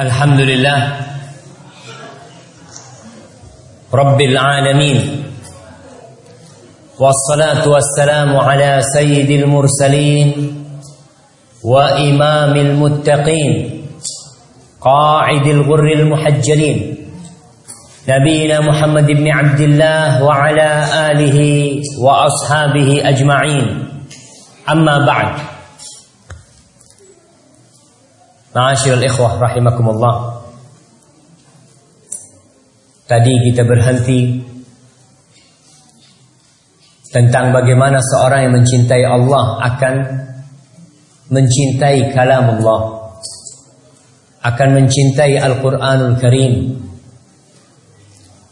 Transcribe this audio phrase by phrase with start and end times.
[0.00, 0.80] الحمد لله
[3.94, 4.98] رب العالمين
[7.00, 10.28] والصلاة والسلام على سيد المرسلين
[11.64, 13.52] وإمام المتقين
[14.80, 16.78] قاعد الغر المحجلين
[18.08, 20.70] نبينا محمد بن عبد الله وعلى
[21.10, 21.38] آله
[22.04, 23.64] وأصحابه أجمعين
[24.70, 25.49] أما بعد
[28.50, 30.42] Ma'asyiral ikhwah rahimakumullah.
[33.06, 34.42] Tadi kita berhenti
[37.14, 39.94] tentang bagaimana seorang yang mencintai Allah akan
[41.30, 42.98] mencintai kalamullah.
[44.40, 46.74] Akan mencintai Al-Qur'anul Karim.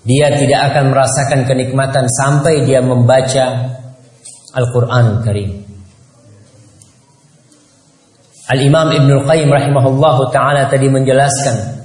[0.06, 3.46] Dia tidak akan merasakan kenikmatan sampai dia membaca
[4.54, 5.67] Al-Qur'anul Karim.
[8.48, 11.78] Al-Imam Ibn Qayyim rahimahullahu ta'ala tadi menjelaskan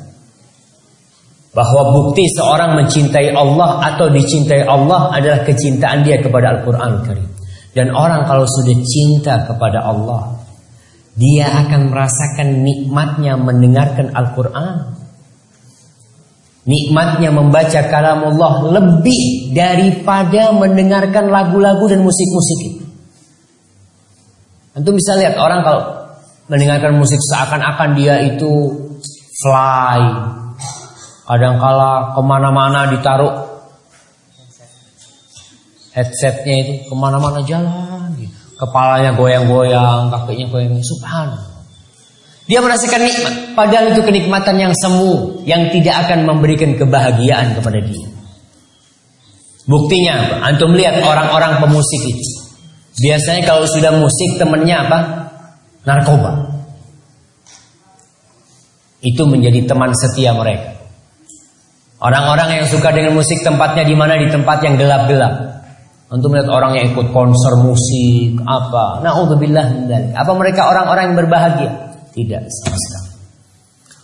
[1.53, 7.29] bahwa bukti seorang mencintai Allah atau dicintai Allah adalah kecintaan dia kepada Al-Quran Karim.
[7.73, 10.39] Dan orang kalau sudah cinta kepada Allah,
[11.13, 14.97] dia akan merasakan nikmatnya mendengarkan Al-Quran.
[16.63, 22.85] Nikmatnya membaca kalamullah lebih daripada mendengarkan lagu-lagu dan musik-musik itu.
[24.73, 26.02] Antum bisa lihat orang kalau
[26.47, 28.51] mendengarkan musik seakan-akan dia itu
[29.43, 30.01] fly.
[31.23, 33.31] Kadangkala ke mana-mana ditaruh
[35.95, 38.11] headsetnya itu ke mana-mana jalan.
[38.53, 40.79] Kepalanya goyang-goyang, kakinya goyang.
[40.79, 41.53] Subhanallah.
[42.43, 43.33] Dia merasakan nikmat.
[43.55, 45.43] Padahal itu kenikmatan yang semu.
[45.47, 48.07] Yang tidak akan memberikan kebahagiaan kepada dia.
[49.63, 50.43] Buktinya?
[50.43, 52.27] Antum lihat orang-orang pemusik itu.
[52.99, 54.99] Biasanya kalau sudah musik temennya apa?
[55.83, 56.51] Narkoba.
[59.03, 60.79] Itu menjadi teman setia mereka.
[62.03, 65.63] Orang-orang yang suka dengan musik tempatnya di mana di tempat yang gelap-gelap.
[66.11, 69.01] Untuk melihat orang yang ikut konser musik apa.
[69.39, 69.55] Min
[70.13, 71.71] Apa mereka orang-orang yang berbahagia?
[72.13, 73.09] Tidak sama sekali.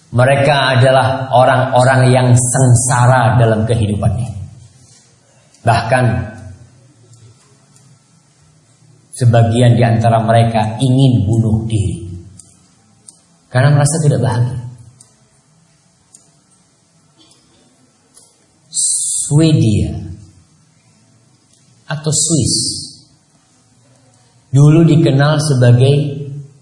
[0.09, 4.41] Mereka adalah orang-orang yang sengsara dalam kehidupan ini.
[5.61, 6.03] Bahkan
[9.19, 12.07] Sebagian di antara mereka ingin bunuh diri.
[13.51, 14.59] Karena merasa tidak bahagia.
[19.29, 19.93] Swedia
[21.89, 22.55] atau Swiss
[24.49, 25.93] dulu dikenal sebagai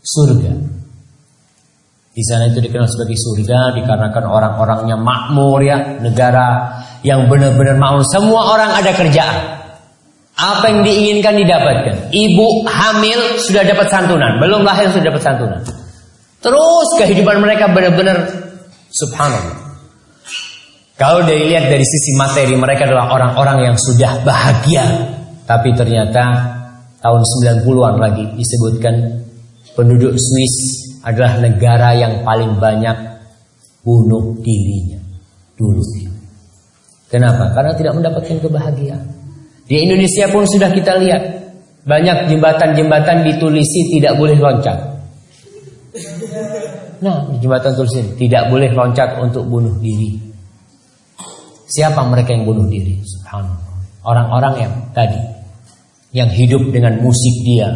[0.03, 0.53] surga.
[2.11, 8.57] Di sana itu dikenal sebagai surga dikarenakan orang-orangnya makmur ya, negara yang benar-benar mau semua
[8.57, 9.56] orang ada kerjaan.
[10.37, 12.13] Apa yang diinginkan didapatkan.
[12.13, 15.61] Ibu hamil sudah dapat santunan, belum lahir sudah dapat santunan.
[16.37, 18.21] Terus kehidupan mereka benar-benar
[18.93, 19.65] subhanallah.
[20.97, 24.85] Kalau dilihat dari sisi materi mereka adalah orang-orang yang sudah bahagia.
[25.45, 26.23] Tapi ternyata
[27.01, 28.93] tahun 90-an lagi disebutkan
[29.73, 30.55] penduduk Swiss
[31.05, 32.97] adalah negara yang paling banyak
[33.81, 35.01] bunuh dirinya
[35.57, 35.81] dulu.
[37.07, 37.55] Kenapa?
[37.55, 39.16] Karena tidak mendapatkan kebahagiaan.
[39.67, 41.23] Di Indonesia pun sudah kita lihat
[41.83, 44.75] banyak jembatan-jembatan ditulisi tidak boleh loncat.
[46.97, 50.17] Nah, jembatan tulisin tidak boleh loncat untuk bunuh diri.
[51.67, 52.95] Siapa mereka yang bunuh diri?
[54.07, 55.19] Orang-orang yang tadi
[56.15, 57.67] yang hidup dengan musik dia,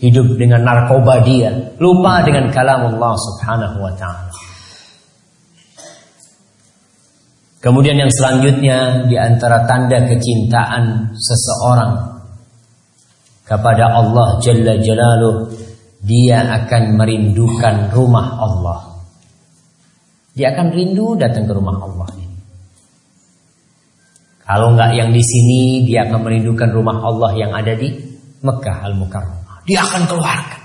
[0.00, 4.32] hidup dengan narkoba dia, lupa dengan kalam Allah Subhanahu wa taala.
[7.64, 12.20] Kemudian yang selanjutnya di antara tanda kecintaan seseorang
[13.48, 15.48] kepada Allah Jalla Jalaluh
[16.04, 18.80] dia akan merindukan rumah Allah.
[20.36, 22.08] Dia akan rindu datang ke rumah Allah.
[24.44, 27.96] Kalau nggak yang di sini, dia akan merindukan rumah Allah yang ada di
[28.44, 29.64] Mekah Al Mukarramah.
[29.64, 30.60] Dia akan keluarkan.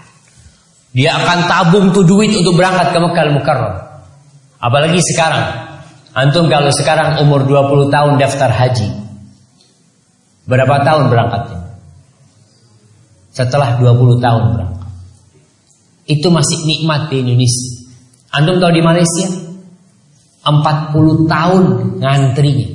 [0.91, 3.85] Dia akan tabung tuh duit untuk berangkat ke Mekah Al Mukarramah.
[4.59, 5.68] Apalagi sekarang
[6.19, 8.91] Antum kalau sekarang umur 20 tahun daftar haji.
[10.43, 11.79] Berapa tahun berangkatnya?
[13.31, 14.91] Setelah 20 tahun berangkat.
[16.11, 17.87] Itu masih nikmat di Indonesia.
[18.35, 19.27] Antum tahu di Malaysia?
[20.43, 21.63] 40 tahun
[22.03, 22.67] ngantrinya.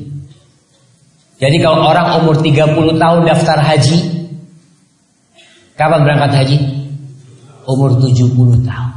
[1.37, 3.99] Jadi kalau orang umur 30 tahun daftar haji,
[5.76, 6.56] kapan berangkat haji?
[7.69, 8.93] Umur 70 tahun.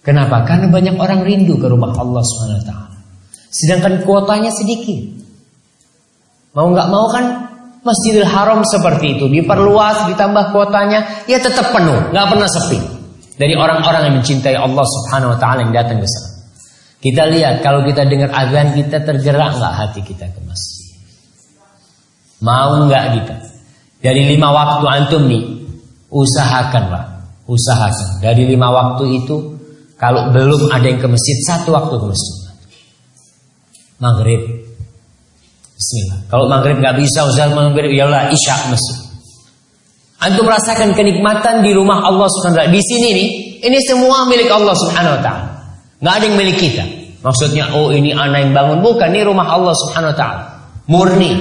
[0.00, 0.48] Kenapa?
[0.48, 2.91] Karena banyak orang rindu ke rumah Allah SWT.
[3.52, 5.22] Sedangkan kuotanya sedikit.
[6.56, 7.24] Mau nggak mau kan
[7.82, 12.78] Masjidil Haram seperti itu diperluas ditambah kuotanya ya tetap penuh nggak pernah sepi
[13.34, 16.30] dari orang-orang yang mencintai Allah Subhanahu Wa Taala yang datang ke sana.
[17.02, 20.94] Kita lihat kalau kita dengar azan kita tergerak nggak hati kita ke masjid.
[22.38, 23.36] Mau nggak kita?
[24.02, 25.42] Dari lima waktu antum nih,
[26.10, 27.04] usahakan pak,
[27.50, 28.22] usahakan.
[28.22, 29.58] Dari lima waktu itu,
[29.98, 32.41] kalau belum ada yang ke masjid, satu waktu ke masjid.
[34.02, 34.42] Maghrib.
[35.78, 36.26] Bismillah.
[36.26, 38.98] Kalau maghrib nggak bisa, usah maghrib, ya Allah isya masjid.
[40.22, 43.28] Antum merasakan kenikmatan di rumah Allah Subhanahu Di sini nih,
[43.62, 45.46] ini semua milik Allah Subhanahu Wa Taala.
[46.02, 46.84] Nggak ada yang milik kita.
[47.22, 48.82] Maksudnya, oh ini anak yang bangun.
[48.82, 50.44] Bukan, ini rumah Allah subhanahu wa ta'ala.
[50.90, 51.32] Murni.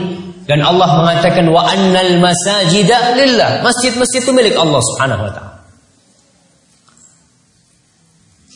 [0.46, 3.66] Dan Allah mengatakan, wa annal masajida lillah.
[3.66, 5.51] Masjid-masjid itu milik Allah subhanahu wa ta'ala.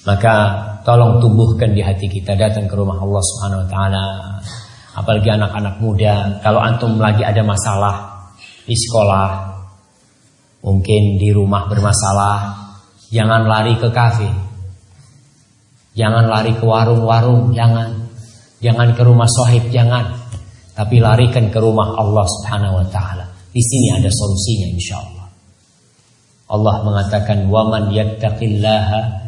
[0.06, 0.36] Maka
[0.86, 4.06] tolong tumbuhkan di hati kita datang ke rumah Allah subhanahu wa ta'ala.
[4.96, 6.40] Apalagi anak-anak muda.
[6.46, 8.30] Kalau antum lagi ada masalah
[8.64, 9.58] di sekolah.
[10.62, 12.66] Mungkin di rumah bermasalah.
[13.10, 14.46] Jangan lari ke kafe
[15.96, 17.88] Jangan lari ke warung-warung, jangan.
[18.60, 20.12] Jangan ke rumah sohib, jangan.
[20.76, 23.24] Tapi larikan ke rumah Allah Subhanahu wa taala.
[23.56, 25.28] Di sini ada solusinya insya Allah.
[26.52, 29.25] Allah mengatakan waman yattaqillaha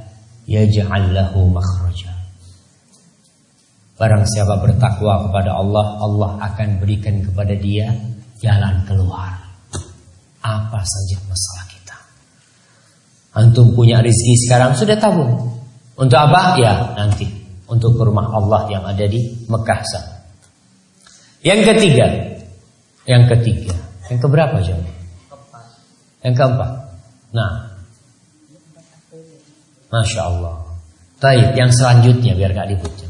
[0.47, 2.15] yaj'al lahu makhraja.
[3.97, 7.91] Barang siapa bertakwa kepada Allah, Allah akan berikan kepada dia
[8.39, 9.35] jalan keluar.
[10.41, 11.97] Apa saja masalah kita.
[13.35, 15.59] Antum punya rezeki sekarang sudah tabung.
[15.97, 16.61] Untuk apa?
[16.61, 17.25] Ya nanti
[17.67, 20.13] untuk rumah Allah yang ada di Mekah sana.
[21.41, 22.07] Yang ketiga,
[23.09, 23.75] yang ketiga,
[24.07, 24.79] yang keberapa jam?
[26.21, 26.71] Yang keempat.
[27.33, 27.66] Nah,
[29.91, 30.55] masya Allah.
[31.17, 33.09] Taib, yang selanjutnya biar gak ribut ya.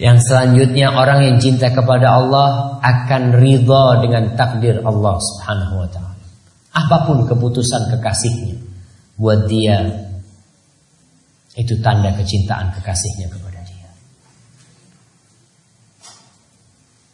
[0.00, 6.16] Yang selanjutnya orang yang cinta kepada Allah akan ridha dengan takdir Allah Subhanahu wa taala.
[6.72, 8.56] Apa pun keputusan kekasihnya
[9.20, 10.08] buat dia
[11.60, 13.90] itu tanda kecintaan kekasihnya kepada dia.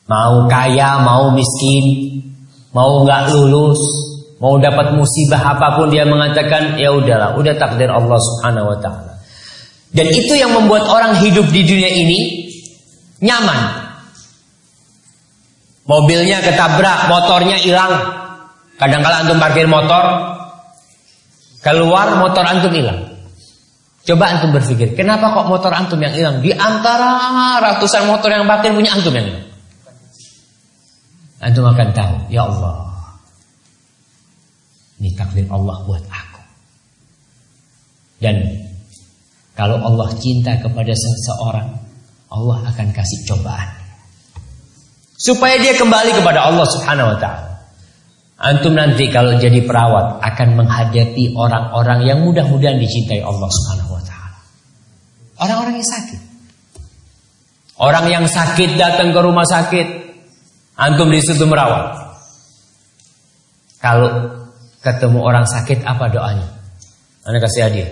[0.07, 2.23] Mau kaya, mau miskin,
[2.71, 3.83] mau nggak lulus,
[4.41, 9.13] mau dapat musibah apa pun dia mengatakan ya udahlah, udah takdir Allah Subhanahu wa taala.
[9.93, 12.19] Dan itu yang membuat orang hidup di dunia ini
[13.25, 13.89] nyaman.
[15.87, 17.95] Mobilnya ketabrak, motornya hilang.
[18.77, 20.37] Kadang-kala antum parkir motor,
[21.67, 23.11] Keluar motor antum hilang.
[24.07, 26.39] Coba antum berpikir, kenapa kok motor antum yang hilang?
[26.39, 29.47] Di antara ratusan motor yang parkir punya antum yang hilang.
[31.43, 32.87] Antum akan tahu, ya Allah.
[34.97, 36.43] Ini takdir Allah buat aku.
[38.17, 38.37] Dan
[39.53, 41.69] kalau Allah cinta kepada seseorang,
[42.33, 43.69] Allah akan kasih cobaan.
[45.17, 47.57] Supaya dia kembali kepada Allah Subhanahu wa taala.
[48.37, 54.39] Antum nanti kalau jadi perawat akan menghadapi orang-orang yang mudah-mudahan dicintai Allah Subhanahu wa taala.
[55.41, 56.21] Orang-orang yang sakit.
[57.77, 59.89] Orang yang sakit datang ke rumah sakit,
[60.81, 61.97] antum di situ merawat.
[63.81, 64.09] Kalau
[64.87, 66.47] ketemu orang sakit apa doanya?
[67.27, 67.91] Anda kasih hadiah.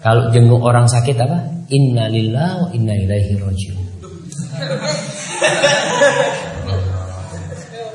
[0.00, 1.68] Kalau jenguk orang sakit apa?
[1.68, 3.84] Inna lillahi wa inna ilaihi rajiun.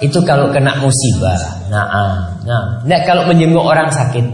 [0.05, 1.37] Itu kalau kena musibah.
[1.69, 2.81] Nah, ah, nah.
[2.85, 4.25] Nah, kalau menjenguk orang sakit.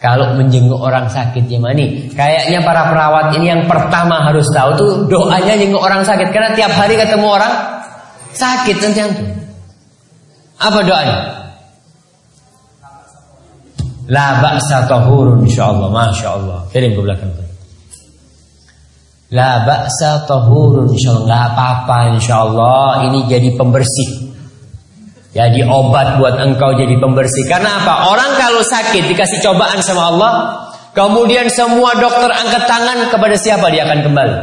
[0.00, 2.10] Kalau menjenguk orang sakit gimana nih?
[2.10, 6.74] Kayaknya para perawat ini yang pertama harus tahu tuh doanya jenguk orang sakit karena tiap
[6.74, 7.54] hari ketemu orang
[8.34, 9.41] sakit nanti itu.
[10.62, 11.18] Apa doanya?
[14.10, 16.70] La ba'sa tahurun insyaallah, masyaallah.
[16.70, 17.46] Kirim ke belakang tuh.
[19.32, 24.32] La ba'sa tahurun insyaallah enggak apa-apa insyaallah ini jadi pembersih.
[25.32, 27.48] Jadi obat buat engkau jadi pembersih.
[27.48, 28.12] Karena apa?
[28.12, 30.32] Orang kalau sakit dikasih cobaan sama Allah,
[30.92, 34.36] kemudian semua dokter angkat tangan kepada siapa dia akan kembali?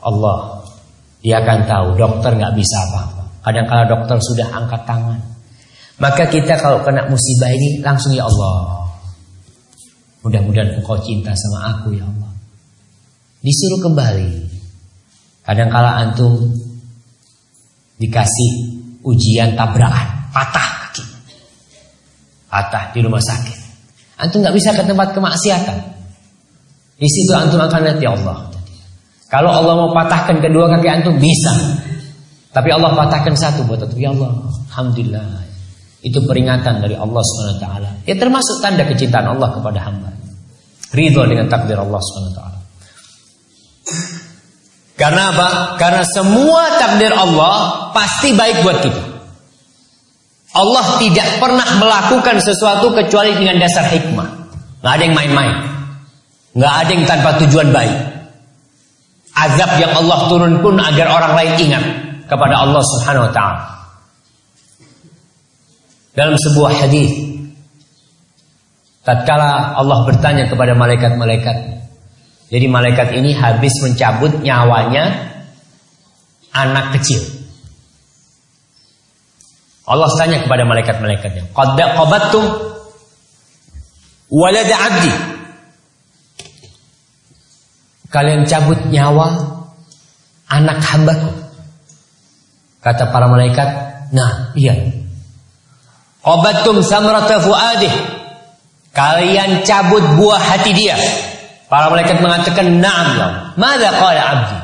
[0.00, 0.64] Allah.
[1.20, 3.15] Dia akan tahu dokter nggak bisa apa-apa.
[3.46, 5.22] Kadang kala dokter sudah angkat tangan.
[6.02, 8.82] Maka kita kalau kena musibah ini langsung ya Allah.
[10.26, 12.26] Mudah-mudahan engkau cinta sama aku ya Allah
[13.46, 14.30] disuruh kembali.
[15.46, 16.42] Kadangkala antum
[18.02, 18.50] dikasih
[19.06, 21.04] ujian tabrakan, patah kaki.
[22.50, 23.58] Patah di rumah sakit.
[24.18, 25.78] Antum nggak bisa ke tempat kemaksiatan.
[26.98, 28.50] Di situ antum akan lihat ya Allah.
[29.30, 31.85] Kalau Allah mau patahkan kedua kaki antum bisa.
[32.56, 34.32] Tapi Allah patahkan satu buat antum ya Allah.
[34.72, 35.44] Alhamdulillah.
[36.00, 37.66] Itu peringatan dari Allah SWT.
[38.08, 40.16] Ya termasuk tanda kecintaan Allah kepada hamba.
[40.96, 42.40] Ridho dengan takdir Allah SWT.
[44.96, 45.48] Karena apa?
[45.76, 49.02] Karena semua takdir Allah pasti baik buat kita.
[50.56, 54.28] Allah tidak pernah melakukan sesuatu kecuali dengan dasar hikmah.
[54.80, 55.56] Nggak ada yang main-main.
[56.56, 57.96] Nggak ada yang tanpa tujuan baik.
[59.36, 63.62] Azab yang Allah turun pun agar orang lain ingat kepada Allah Subhanahu wa taala.
[66.16, 67.12] Dalam sebuah hadis
[69.06, 71.56] tatkala Allah bertanya kepada malaikat-malaikat.
[72.46, 75.34] Jadi malaikat ini habis mencabut nyawanya
[76.54, 77.20] anak kecil.
[79.86, 82.44] Allah tanya kepada malaikat-malaikatnya, "Qad qabattum
[84.34, 85.14] walad 'abdi?"
[88.10, 89.36] Kalian cabut nyawa
[90.50, 91.45] anak hambaku.
[92.86, 93.68] Kata para malaikat,
[94.14, 94.78] "Nah, iya."
[96.22, 97.90] Qabattum samrata fuadih.
[98.94, 100.94] Kalian cabut buah hati dia.
[101.66, 103.28] Para malaikat mengatakan, "Na'am ya."
[103.58, 104.58] Mada qala 'abdi?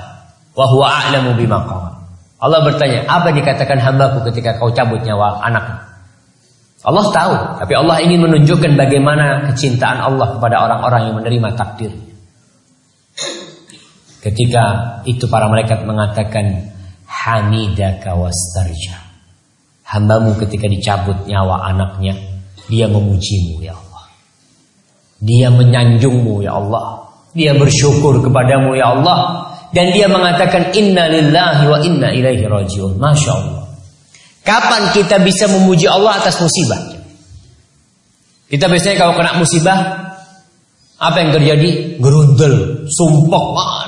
[0.54, 1.90] Wa huwa a'lamu bima qala.
[2.42, 5.82] Allah bertanya, apa dikatakan hambaku ketika kau cabut nyawa anaknya?
[6.82, 11.94] Allah tahu, tapi Allah ingin menunjukkan bagaimana kecintaan Allah kepada orang-orang yang menerima takdir.
[14.18, 14.62] Ketika
[15.06, 16.74] itu para malaikat mengatakan,
[17.22, 18.98] Hamidaka wastarja.
[19.86, 22.18] Hambamu ketika dicabut nyawa anaknya,
[22.66, 24.04] dia memujimu ya Allah.
[25.22, 27.06] Dia menyanjungmu ya Allah.
[27.32, 33.00] Dia bersyukur kepadamu ya Allah dan dia mengatakan inna lillahi wa inna ilaihi rajiun.
[33.00, 33.64] Masya Allah.
[34.42, 36.98] Kapan kita bisa memuji Allah atas musibah?
[38.50, 39.78] Kita biasanya kalau kena musibah,
[41.00, 41.96] apa yang terjadi?
[42.02, 43.81] Gerundel, sumpah.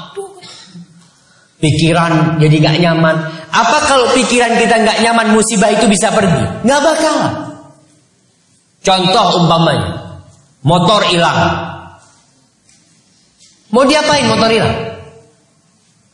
[1.64, 3.16] Pikiran jadi gak nyaman.
[3.49, 6.44] Apa kalau pikiran kita gak nyaman musibah itu bisa pergi?
[6.68, 7.16] Gak bakal.
[8.85, 10.21] Contoh umpamanya,
[10.61, 11.40] motor hilang.
[13.73, 14.76] Mau diapain motor hilang?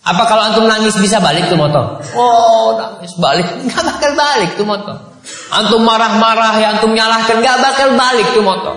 [0.06, 1.98] Apa kalau antum nangis bisa balik tuh motor?
[2.14, 3.50] Oh, nangis balik.
[3.66, 4.96] Nggak bakal balik tuh motor.
[5.50, 8.74] Antum marah-marah ya antum nyalahkan nggak bakal balik tuh motor.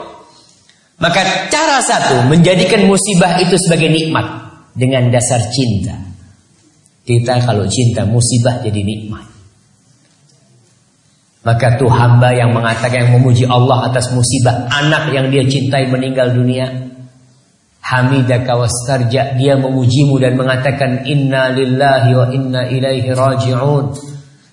[1.00, 4.25] Maka cara satu menjadikan musibah itu sebagai nikmat
[4.74, 6.12] dengan dasar cinta.
[7.03, 9.27] Kita kalau cinta musibah jadi nikmat.
[11.43, 14.72] Maka tuh hamba yang mengatakan yang memuji Allah atas musibah.
[14.72, 16.72] Anak yang dia cintai meninggal dunia,
[17.83, 23.86] hamidaka wastarja dia memujimu dan mengatakan inna lillahi wa inna ilaihi raji'un.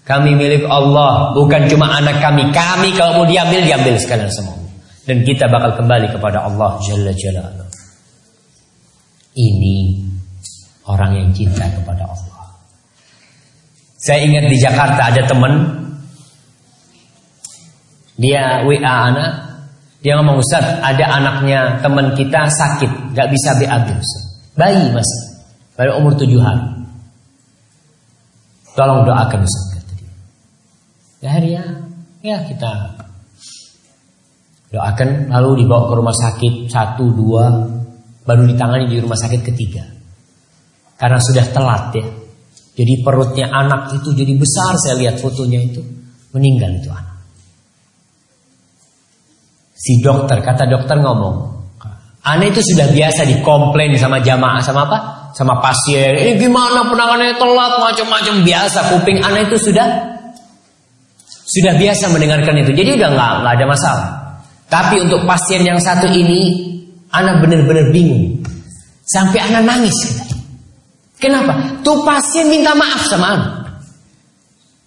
[0.03, 2.51] Kami milik Allah bukan cuma anak kami.
[2.51, 4.59] Kami kalau mau diambil diambil sekalian semua.
[5.07, 7.71] Dan kita bakal kembali kepada Allah jalla jalla
[9.39, 10.03] ini
[10.91, 12.30] orang yang cinta kepada Allah
[14.01, 15.53] saya ingat di Jakarta ada teman.
[18.17, 19.31] Dia WA anak.
[20.01, 24.01] Dia ngomong Ustaz, ada anaknya teman kita sakit, gak bisa BAB.
[24.57, 25.45] Bayi masih,
[25.77, 26.89] baru umur tujuh hari.
[28.73, 30.13] Tolong doakan Ustaz kata dia.
[31.45, 31.65] Ya.
[32.21, 32.97] Ya kita
[34.73, 35.29] doakan.
[35.29, 37.45] Lalu dibawa ke rumah sakit satu dua.
[38.25, 39.85] Baru ditangani di rumah sakit ketiga.
[40.97, 42.20] Karena sudah telat ya
[42.75, 45.83] jadi perutnya anak itu jadi besar saya lihat fotonya itu
[46.35, 47.11] meninggal itu anak
[49.81, 51.61] Si dokter, kata dokter ngomong,
[52.21, 54.99] Aneh itu sudah biasa dikomplain sama jamaah sama apa?
[55.33, 56.21] Sama pasien.
[56.21, 58.93] Ini gimana penanganannya telat macam-macam biasa.
[58.93, 59.89] Kuping aneh itu sudah
[61.25, 62.77] sudah biasa mendengarkan itu.
[62.77, 64.09] Jadi udah nggak nggak ada masalah.
[64.69, 66.61] Tapi untuk pasien yang satu ini,
[67.09, 68.45] anak benar-benar bingung.
[69.09, 69.97] Sampai anak nangis.
[71.21, 71.85] Kenapa?
[71.85, 73.61] Tuh pasien minta maaf sama.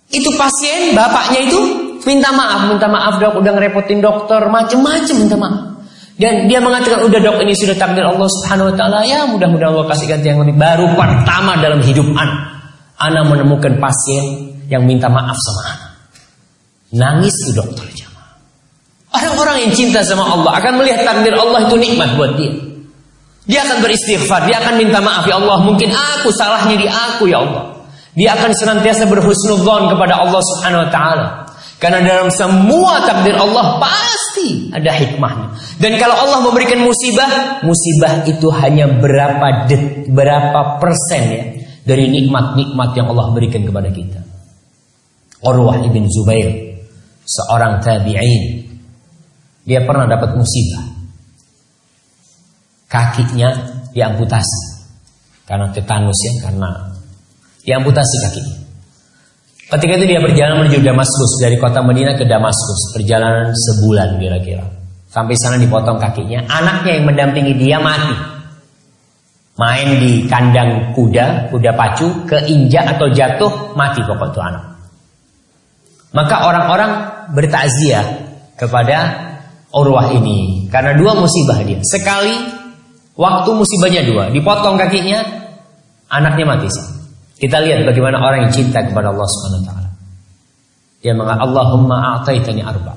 [0.09, 5.87] Itu pasien, bapaknya itu Minta maaf, minta maaf dok, udah ngerepotin dokter, macem-macem minta maaf.
[6.19, 9.87] Dan dia mengatakan udah dok ini sudah takdir Allah Subhanahu Wa Taala ya mudah-mudahan Allah
[9.89, 12.53] kasih ganti yang lebih baru pertama dalam hidup anak.
[13.01, 15.91] Anak menemukan pasien yang minta maaf sama anak.
[16.93, 18.29] Nangis tuh dokter jamaah.
[19.09, 22.51] Orang-orang yang cinta sama Allah akan melihat takdir Allah itu nikmat buat dia.
[23.43, 27.43] Dia akan beristighfar, dia akan minta maaf ya Allah, mungkin aku salahnya di aku ya
[27.43, 27.83] Allah.
[28.15, 31.27] Dia akan senantiasa berhusnudzon kepada Allah Subhanahu wa taala.
[31.81, 35.59] Karena dalam semua takdir Allah pasti ada hikmahnya.
[35.83, 41.43] Dan kalau Allah memberikan musibah, musibah itu hanya berapa det, berapa persen ya
[41.83, 44.23] dari nikmat-nikmat yang Allah berikan kepada kita.
[45.43, 46.79] Urwah ibn Zubair,
[47.27, 48.63] seorang tabi'in,
[49.67, 50.92] dia pernah dapat musibah.
[52.93, 53.49] Kakinya
[53.89, 54.85] diamputasi
[55.49, 56.69] karena tetanus ya, karena
[57.65, 58.57] diamputasi kakinya.
[59.73, 64.61] Ketika itu dia berjalan menuju Damaskus dari kota Medina ke Damaskus, perjalanan sebulan kira-kira.
[65.09, 68.13] Sampai sana dipotong kakinya, anaknya yang mendampingi dia mati.
[69.57, 74.63] Main di kandang kuda, kuda pacu, keinjak atau jatuh, mati pokok itu anak.
[76.13, 76.91] Maka orang-orang
[77.33, 78.05] bertakziah
[78.57, 78.97] kepada
[79.73, 81.81] Urwah ini karena dua musibah dia.
[81.81, 82.62] Sekali
[83.17, 85.21] waktu musibahnya dua, dipotong kakinya,
[86.09, 86.69] anaknya mati.
[87.37, 89.89] Kita lihat bagaimana orang yang cinta kepada Allah Subhanahu wa taala.
[91.03, 92.95] Dia mengatakan Allahumma a'taitani arba.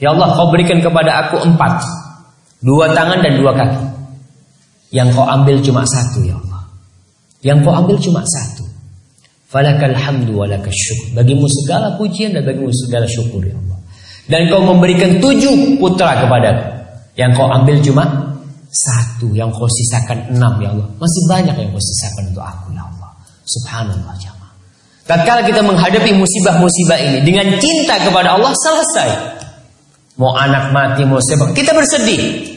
[0.00, 1.84] Ya Allah, kau berikan kepada aku empat.
[2.64, 3.84] Dua tangan dan dua kaki.
[4.96, 6.62] Yang kau ambil cuma satu ya Allah.
[7.44, 8.64] Yang kau ambil cuma satu.
[9.52, 11.20] Falakal hamdu wa syukur.
[11.20, 13.78] Bagimu segala pujian dan bagimu segala syukur ya Allah.
[14.32, 16.64] Dan kau memberikan tujuh putra kepadaku.
[17.20, 18.04] Yang kau ambil cuma
[18.72, 19.28] satu.
[19.36, 20.88] Yang kau sisakan enam ya Allah.
[20.96, 23.10] Masih banyak yang kau sisakan untuk aku ya Allah.
[23.44, 24.52] Subhanallah jamaah.
[25.04, 29.08] Tatkala kita menghadapi musibah-musibah ini dengan cinta kepada Allah selesai.
[30.16, 32.50] Mau anak mati, mau sebab kita bersedih.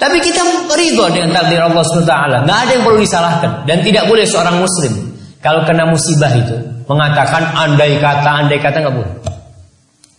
[0.00, 0.40] Tapi kita
[0.72, 2.14] ridho dengan takdir Allah SWT.
[2.48, 5.12] Nggak ada yang perlu disalahkan dan tidak boleh seorang Muslim
[5.44, 6.56] kalau kena musibah itu
[6.88, 9.12] mengatakan andai kata, andai kata nggak boleh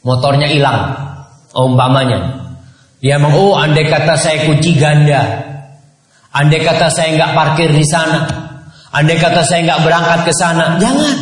[0.05, 0.97] motornya hilang.
[1.51, 2.50] Umpamanya.
[3.01, 5.41] Dia mau, oh andai kata saya kunci ganda.
[6.31, 8.29] Andai kata saya nggak parkir di sana.
[8.93, 10.77] Andai kata saya nggak berangkat ke sana.
[10.77, 11.17] Jangan.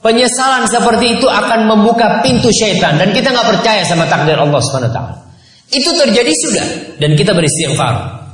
[0.00, 4.98] Penyesalan seperti itu akan membuka pintu syaitan dan kita nggak percaya sama takdir Allah swt.
[5.72, 6.66] Itu terjadi sudah
[7.00, 8.24] dan kita beristighfar.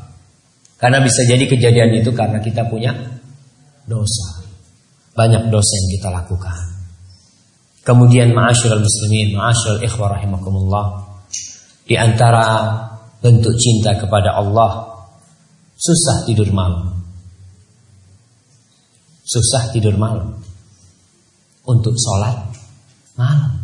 [0.81, 2.91] Karena bisa jadi kejadian itu karena kita punya
[3.87, 4.47] dosa.
[5.15, 6.59] Banyak dosa yang kita lakukan.
[7.85, 11.10] Kemudian ma'asyiral muslimin, ma'asyiral ikhwah rahimakumullah.
[11.91, 12.71] Di antara
[13.19, 14.95] bentuk cinta kepada Allah
[15.75, 17.03] susah tidur malam.
[19.27, 20.39] Susah tidur malam.
[21.67, 22.47] Untuk sholat
[23.19, 23.59] malam.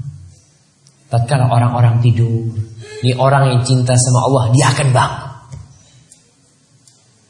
[1.06, 2.50] Tatkala orang-orang tidur,
[3.06, 5.22] ini orang yang cinta sama Allah, dia akan bangun.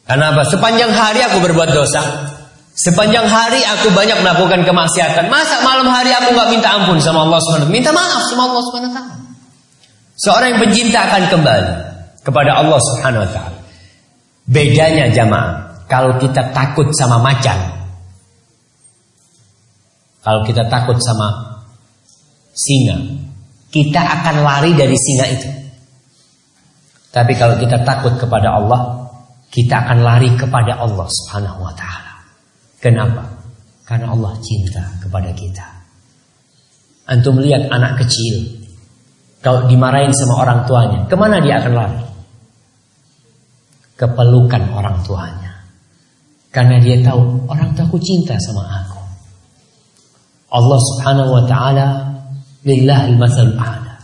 [0.09, 0.49] Kenapa?
[0.49, 2.01] Sepanjang hari aku berbuat dosa,
[2.77, 5.33] Sepanjang hari aku banyak melakukan kemaksiatan.
[5.33, 7.73] Masa malam hari aku nggak minta ampun sama Allah SWT?
[7.73, 9.01] Minta maaf sama Allah SWT.
[10.17, 11.73] Seorang yang pencinta akan kembali
[12.25, 13.61] kepada Allah Subhanahu Wa Taala.
[14.49, 17.59] Bedanya jamaah, kalau kita takut sama macan,
[20.25, 21.61] kalau kita takut sama
[22.57, 22.97] singa,
[23.69, 25.49] kita akan lari dari singa itu.
[27.13, 29.07] Tapi kalau kita takut kepada Allah,
[29.53, 32.15] kita akan lari kepada Allah Subhanahu Wa Taala.
[32.81, 33.25] Kenapa?
[33.87, 35.65] Karena Allah cinta kepada kita.
[37.07, 38.66] Antum lihat anak kecil.
[39.47, 42.03] Kalau dimarahin sama orang tuanya, ke mana dia akan lari?
[43.95, 45.63] Kepelukan orang tuanya.
[46.51, 48.99] Karena dia tahu orang tuaku cinta sama aku.
[50.51, 51.87] Allah subhanahu wa ta'ala
[52.67, 53.95] Lillahil masal a'la.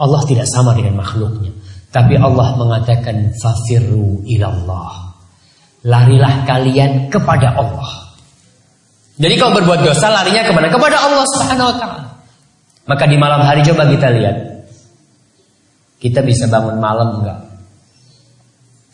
[0.00, 1.52] Allah tidak sama dengan makhluknya.
[1.92, 5.12] Tapi Allah mengatakan fafirru ilallah.
[5.84, 8.16] Larilah kalian kepada Allah.
[9.20, 10.72] Jadi kalau berbuat dosa larinya ke mana?
[10.72, 12.17] Kepada Allah Subhanahu Wa Taala.
[12.88, 14.36] Maka di malam hari coba kita lihat.
[16.00, 17.38] Kita bisa bangun malam enggak?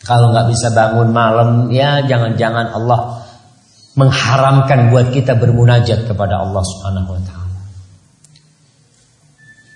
[0.03, 3.23] Kalau nggak bisa bangun malam, ya jangan-jangan Allah
[3.95, 7.57] mengharamkan buat kita bermunajat kepada Allah Subhanahu wa taala.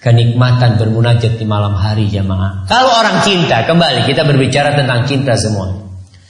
[0.03, 2.67] Kenikmatan bermunajat di malam hari jemaah.
[2.67, 5.71] Kalau orang cinta, kembali kita berbicara tentang cinta semua.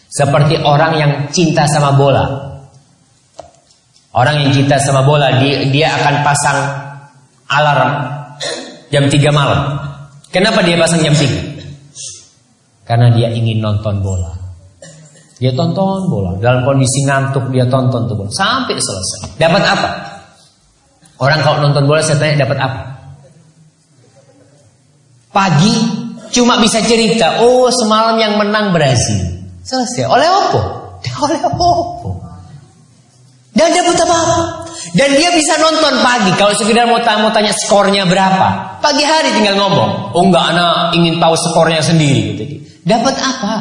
[0.09, 2.25] Seperti orang yang cinta sama bola.
[4.13, 6.59] Orang yang cinta sama bola dia akan pasang
[7.49, 7.93] alarm
[8.93, 9.61] jam 3 malam.
[10.29, 12.85] Kenapa dia pasang jam 3?
[12.85, 14.33] Karena dia ingin nonton bola.
[15.39, 19.39] Dia tonton bola dalam kondisi ngantuk dia tonton tuh bola sampai selesai.
[19.39, 19.89] Dapat apa?
[21.19, 22.81] Orang kalau nonton bola saya tanya dapat apa?
[25.31, 25.75] Pagi
[26.35, 29.47] cuma bisa cerita, oh semalam yang menang Brazil.
[29.63, 30.09] Selesai.
[30.09, 30.61] Oleh apa?
[31.23, 31.69] Oleh apa?
[33.55, 34.58] Dan dia buta apa?
[34.95, 36.31] Dan dia bisa nonton pagi.
[36.39, 38.79] Kalau sekedar mau, mau tanya skornya berapa.
[38.81, 40.15] Pagi hari tinggal ngomong.
[40.17, 42.35] Oh enggak, anak ingin tahu skornya sendiri.
[42.35, 42.43] Gitu.
[42.87, 43.53] Dapat apa?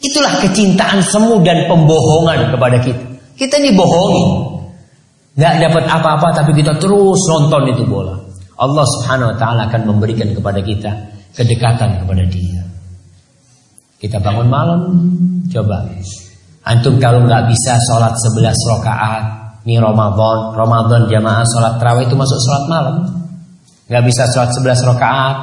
[0.00, 3.04] Itulah kecintaan semu dan pembohongan kepada kita.
[3.36, 4.24] Kita dibohongi.
[5.36, 8.18] Nggak dapat apa-apa tapi kita terus nonton itu bola.
[8.60, 10.90] Allah Subhanahu wa taala akan memberikan kepada kita
[11.32, 12.62] kedekatan kepada Dia.
[14.00, 14.80] Kita bangun malam,
[15.52, 15.84] coba.
[16.64, 19.24] Antum kalau nggak bisa sholat 11 rakaat,
[19.68, 22.96] ini Ramadan, Ramadan jamaah sholat terawih itu masuk sholat malam.
[23.92, 25.36] Nggak bisa sholat 11 rakaat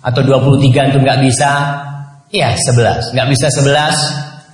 [0.00, 1.50] atau 23 antum nggak bisa,
[2.34, 3.14] ya 11.
[3.14, 3.94] Nggak bisa 11,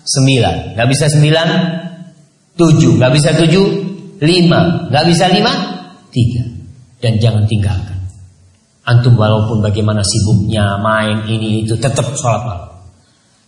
[0.04, 0.76] 9.
[0.76, 1.48] Nggak bisa 9,
[2.60, 2.98] 7.
[3.00, 3.64] Nggak bisa 7,
[4.20, 4.92] 5.
[4.92, 5.52] Nggak bisa 5,
[6.12, 7.00] 3.
[7.00, 7.98] Dan jangan tinggalkan.
[8.86, 12.70] Antum walaupun bagaimana sibuknya main ini itu tetap sholat malam.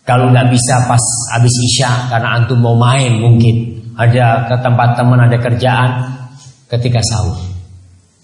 [0.08, 1.04] Kalau nggak bisa pas
[1.36, 5.90] habis isya karena antum mau main mungkin ada ke tempat teman ada kerjaan
[6.70, 7.48] ketika sahur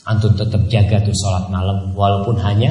[0.04, 2.70] antum tetap jaga tuh sholat malam walaupun hanya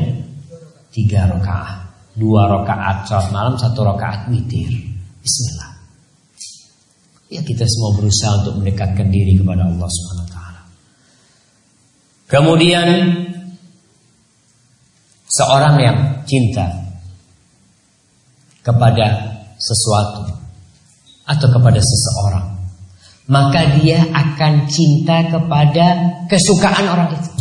[0.94, 1.82] tiga rakaat,
[2.14, 4.70] dua rakaat sholat malam, satu rakaat witir.
[5.20, 5.72] Bismillah.
[7.34, 10.62] Ya kita semua berusaha untuk mendekatkan diri kepada Allah Subhanahu wa taala.
[12.30, 12.88] Kemudian
[15.26, 15.98] seorang yang
[16.30, 16.70] cinta
[18.62, 20.30] kepada sesuatu
[21.26, 22.53] atau kepada seseorang,
[23.28, 25.86] maka dia akan cinta kepada
[26.28, 27.32] kesukaan orang itu.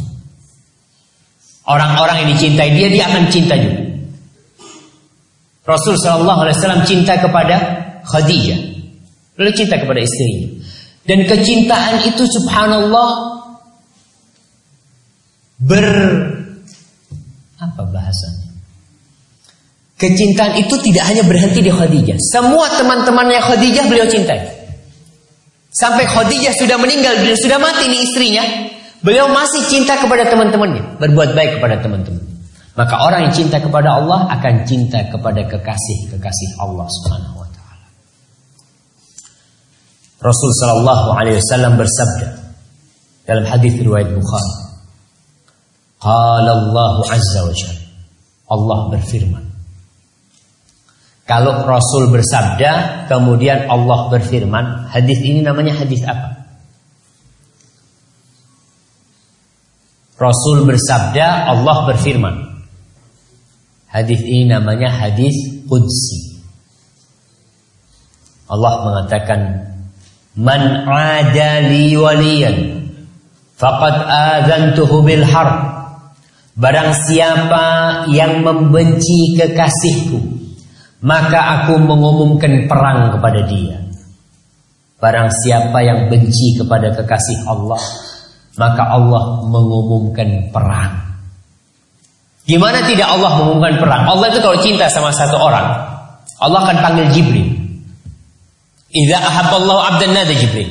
[1.66, 3.82] Orang-orang yang dicintai dia, dia akan cinta juga.
[5.62, 7.56] Rasul Shallallahu Alaihi Wasallam cinta kepada
[8.02, 8.60] Khadijah,
[9.38, 10.58] lalu cinta kepada istrinya.
[11.06, 13.10] Dan kecintaan itu subhanallah
[15.62, 15.86] ber
[17.62, 18.50] apa bahasanya?
[20.02, 22.18] Kecintaan itu tidak hanya berhenti di Khadijah.
[22.18, 24.61] Semua teman-temannya Khadijah beliau cintai.
[25.72, 28.44] Sampai Khadijah sudah meninggal, beliau sudah mati nih istrinya.
[29.00, 32.22] Beliau masih cinta kepada teman-temannya, berbuat baik kepada teman-teman.
[32.72, 37.86] Maka orang yang cinta kepada Allah akan cinta kepada kekasih-kekasih Allah Subhanahu wa taala.
[40.24, 42.28] Rasul sallallahu alaihi wasallam bersabda
[43.28, 44.54] dalam hadis riwayat Bukhari.
[46.00, 47.84] Qala Allah azza wa jalla.
[48.48, 49.51] Allah berfirman.
[51.32, 56.44] Kalau Rasul bersabda, kemudian Allah berfirman, hadis ini namanya hadis apa?
[60.20, 62.36] Rasul bersabda, Allah berfirman.
[63.88, 65.32] Hadis ini namanya hadis
[65.72, 66.44] qudsi.
[68.52, 69.40] Allah mengatakan,
[70.36, 72.56] "Man 'ada li waliyan
[73.56, 75.80] faqad adzantuhu bil harb."
[76.60, 77.64] Barang siapa
[78.12, 80.31] yang membenci kekasihku,
[81.02, 83.82] maka aku mengumumkan perang kepada dia.
[85.02, 87.82] Barang siapa yang benci kepada kekasih Allah,
[88.54, 91.18] maka Allah mengumumkan perang.
[92.46, 94.02] Gimana tidak Allah mengumumkan perang?
[94.06, 95.66] Allah itu kalau cinta sama satu orang,
[96.38, 97.50] Allah akan panggil Jibril.
[98.94, 100.70] Idza ahabballahu 'abdan nada Jibril.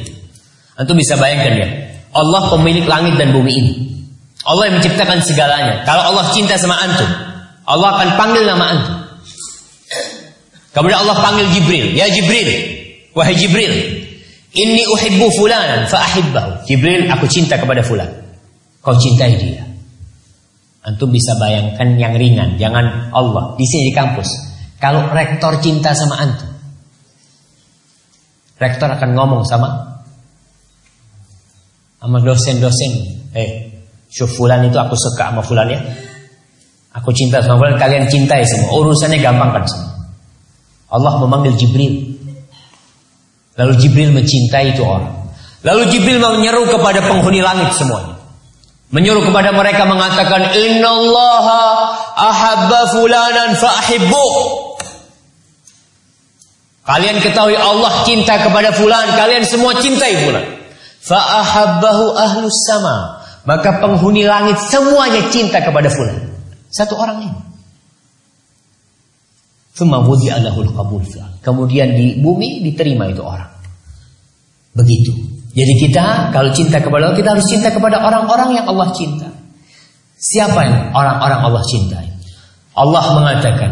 [0.79, 1.67] Antum bisa bayangkan ya.
[2.15, 3.73] Allah pemilik langit dan bumi ini.
[4.47, 5.83] Allah yang menciptakan segalanya.
[5.83, 7.07] Kalau Allah cinta sama antum,
[7.67, 9.00] Allah akan panggil nama antum.
[10.71, 12.47] Kemudian Allah panggil Jibril, "Ya Jibril,
[13.11, 14.01] wahai Jibril,
[14.51, 16.67] Inni uhibbu fulanan fa ahibbahu.
[16.67, 18.11] Jibril, aku cinta kepada fulan.
[18.83, 19.63] Kau cintai dia.
[20.83, 24.27] Antum bisa bayangkan yang ringan, jangan Allah di sini di kampus.
[24.81, 26.49] Kalau rektor cinta sama antum,
[28.57, 30.01] rektor akan ngomong sama
[32.01, 32.91] sama dosen-dosen.
[33.37, 33.49] Eh,
[34.09, 35.79] syuf fulan itu aku suka sama fulan ya.
[36.97, 38.73] Aku cinta sama fulan, kalian cintai semua.
[38.73, 39.90] Urusannya gampang kan semua.
[40.91, 42.19] Allah memanggil Jibril.
[43.55, 45.31] Lalu Jibril mencintai itu orang.
[45.63, 48.19] Lalu Jibril menyeru kepada penghuni langit semuanya.
[48.91, 51.63] Menyuruh kepada mereka mengatakan innallaha
[52.11, 54.27] ahabba fulanan fa'ahibbu.
[56.83, 60.43] Kalian ketahui Allah cinta kepada fulan, kalian semua cintai fulan.
[61.07, 63.23] Fa'ahabbahu ahlus sama.
[63.47, 66.35] Maka penghuni langit semuanya cinta kepada fulan.
[66.67, 67.50] Satu orang ini.
[71.41, 73.49] Kemudian di bumi diterima itu orang.
[74.77, 75.11] Begitu.
[75.51, 79.27] Jadi kita kalau cinta kepada Allah kita harus cinta kepada orang-orang yang Allah cinta.
[80.21, 82.07] Siapa yang orang-orang Allah cintai?
[82.77, 83.71] Allah mengatakan,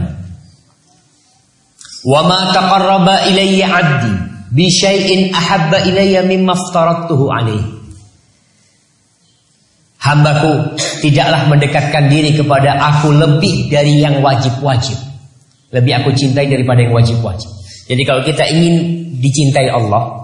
[2.04, 4.14] "Wa ma taqarraba ilayya 'abdi
[4.50, 7.80] bi syai'in ahabba ilayya mimma aftaradtuhu alaihi."
[10.00, 15.09] Hambaku tidaklah mendekatkan diri kepada aku lebih dari yang wajib-wajib.
[15.70, 17.50] Lebih aku cintai daripada yang wajib-wajib.
[17.90, 18.76] Jadi kalau kita ingin
[19.22, 20.20] dicintai Allah,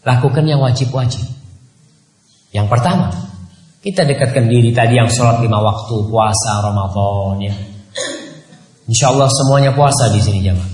[0.00, 1.28] Lakukan yang wajib-wajib.
[2.56, 3.12] Yang pertama,
[3.84, 7.54] kita dekatkan diri tadi yang sholat lima waktu, puasa Ramadan ya.
[8.88, 10.72] Insya Allah semuanya puasa di sini jamaah.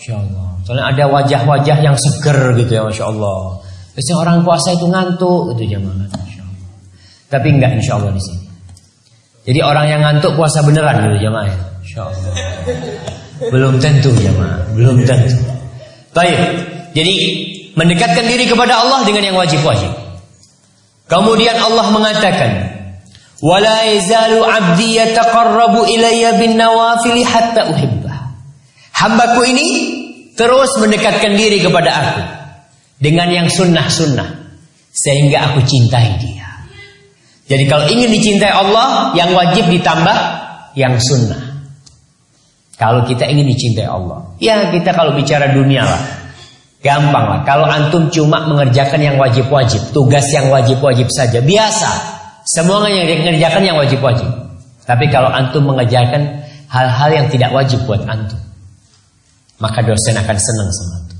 [0.00, 0.48] Insya Allah.
[0.64, 3.60] Soalnya ada wajah-wajah yang seger gitu ya, masya Allah.
[3.94, 6.08] Biasanya orang puasa itu ngantuk gitu Allah.
[7.30, 8.42] Tapi enggak insya Allah di sini.
[9.44, 11.56] Jadi orang yang ngantuk puasa beneran gitu jamaah ya.
[11.90, 12.34] Insya Allah.
[13.50, 15.42] Belum tentu jamaah, belum tentu.
[16.14, 16.38] Baik.
[16.94, 17.14] Jadi
[17.74, 19.90] mendekatkan diri kepada Allah dengan yang wajib-wajib.
[21.10, 22.50] Kemudian Allah mengatakan,
[23.42, 28.38] "Wala yazalu 'abdi yataqarrabu ilayya bin nawafil hatta uhibbah."
[28.94, 29.68] Hambaku ini
[30.38, 32.22] terus mendekatkan diri kepada aku
[33.02, 34.62] dengan yang sunnah-sunnah
[34.94, 36.70] sehingga aku cintai dia.
[37.50, 40.16] Jadi kalau ingin dicintai Allah, yang wajib ditambah
[40.78, 41.49] yang sunnah.
[42.80, 46.00] Kalau kita ingin dicintai Allah, ya kita kalau bicara dunia lah,
[46.80, 47.40] Gampang lah.
[47.44, 51.90] Kalau antum cuma mengerjakan yang wajib-wajib, tugas yang wajib-wajib saja, biasa.
[52.48, 54.28] Semuanya yang dikerjakan yang wajib-wajib.
[54.88, 56.40] Tapi kalau antum mengajarkan
[56.72, 58.40] hal-hal yang tidak wajib buat antum,
[59.60, 61.18] maka dosen akan senang sama antum.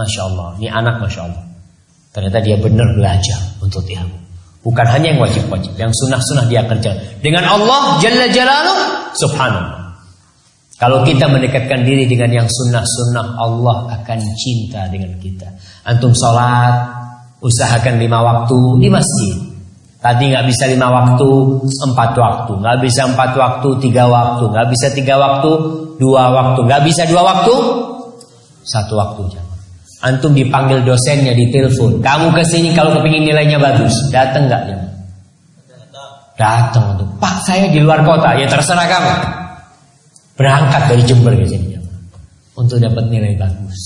[0.00, 1.44] Masya Allah, ini anak Masya Allah.
[2.16, 4.16] Ternyata dia benar belajar untuk ilmu.
[4.64, 7.20] Bukan hanya yang wajib-wajib, yang sunnah-sunnah dia kerja.
[7.20, 9.81] Dengan Allah Jalla Jalaluh, subhanallah.
[10.82, 15.46] Kalau kita mendekatkan diri dengan yang sunnah-sunnah, Allah akan cinta dengan kita.
[15.86, 16.90] Antum sholat,
[17.38, 19.46] usahakan lima waktu di masjid.
[20.02, 21.30] Tadi nggak bisa lima waktu,
[21.62, 22.52] empat waktu.
[22.58, 24.50] Nggak bisa empat waktu, tiga waktu.
[24.50, 25.50] Nggak bisa tiga waktu,
[26.02, 26.66] dua waktu.
[26.66, 27.54] Nggak bisa dua waktu,
[28.66, 29.38] satu waktu.
[30.02, 32.02] Antum dipanggil dosennya di telepon.
[32.02, 33.94] Kamu ke sini kalau kepingin nilainya bagus.
[34.10, 34.78] Datang nggak ya?
[36.34, 38.34] Datang untuk Pak saya di luar kota.
[38.34, 39.41] Ya terserah kamu.
[40.36, 41.76] Berangkat dari Jember ke sini
[42.56, 43.80] untuk dapat nilai bagus.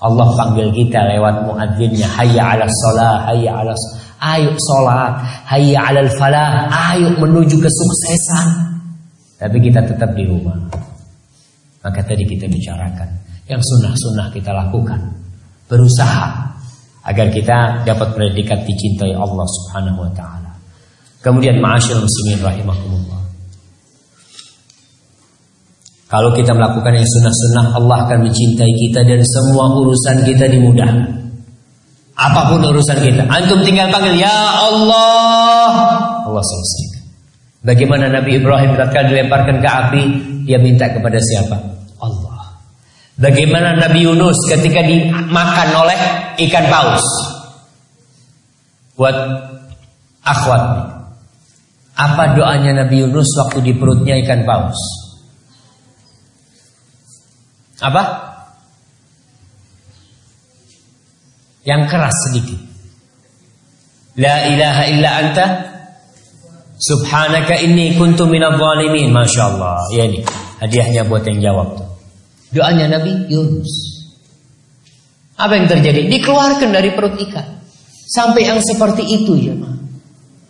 [0.00, 2.04] Allah panggil kita lewat muadzinnya.
[2.04, 3.72] Hayya 'ala shalah, hayya 'ala
[4.16, 5.12] Ayo sholat,
[5.44, 8.48] hayya 'alal falah, ayo menuju kesuksesan.
[9.36, 10.56] Tapi kita tetap di rumah.
[11.84, 13.06] Maka tadi kita bicarakan
[13.44, 14.98] yang sunnah-sunnah kita lakukan.
[15.68, 16.48] Berusaha
[17.04, 20.50] agar kita dapat predikat dicintai Allah Subhanahu wa taala.
[21.20, 23.15] Kemudian ma'asyiral muslimin rahimakumullah.
[26.06, 31.26] Kalau kita melakukan yang sunnah-sunnah Allah akan mencintai kita dan semua urusan kita dimudahkan.
[32.16, 34.32] Apa pun urusan kita, antum tinggal panggil ya
[34.64, 35.68] Allah,
[36.24, 37.02] Allah selesaikan.
[37.60, 40.02] Bagaimana Nabi Ibrahim tatkala dilemparkan ke api,
[40.48, 41.76] dia minta kepada siapa?
[43.16, 45.98] Bagaimana Nabi Yunus ketika dimakan oleh
[46.36, 47.04] ikan paus?
[48.92, 49.16] Buat
[50.20, 50.62] akhwat.
[51.96, 55.05] Apa doanya Nabi Yunus waktu di perutnya ikan paus?
[57.82, 58.02] Apa?
[61.66, 62.60] Yang keras sedikit.
[64.16, 65.46] La ilaha illa anta
[66.76, 69.08] Subhanaka inni kuntu minadh dhalimin.
[69.12, 69.80] Masya Allah.
[69.96, 70.20] Ya ini
[70.60, 71.88] hadiahnya buat yang jawab tuh.
[72.52, 73.72] Doanya Nabi Yunus.
[75.36, 76.08] Apa yang terjadi?
[76.08, 77.60] Dikeluarkan dari perut ikan.
[78.06, 79.54] Sampai yang seperti itu ya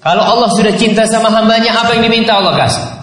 [0.05, 2.96] Kalau Allah sudah cinta sama hambanya, apa yang diminta Allah kasih?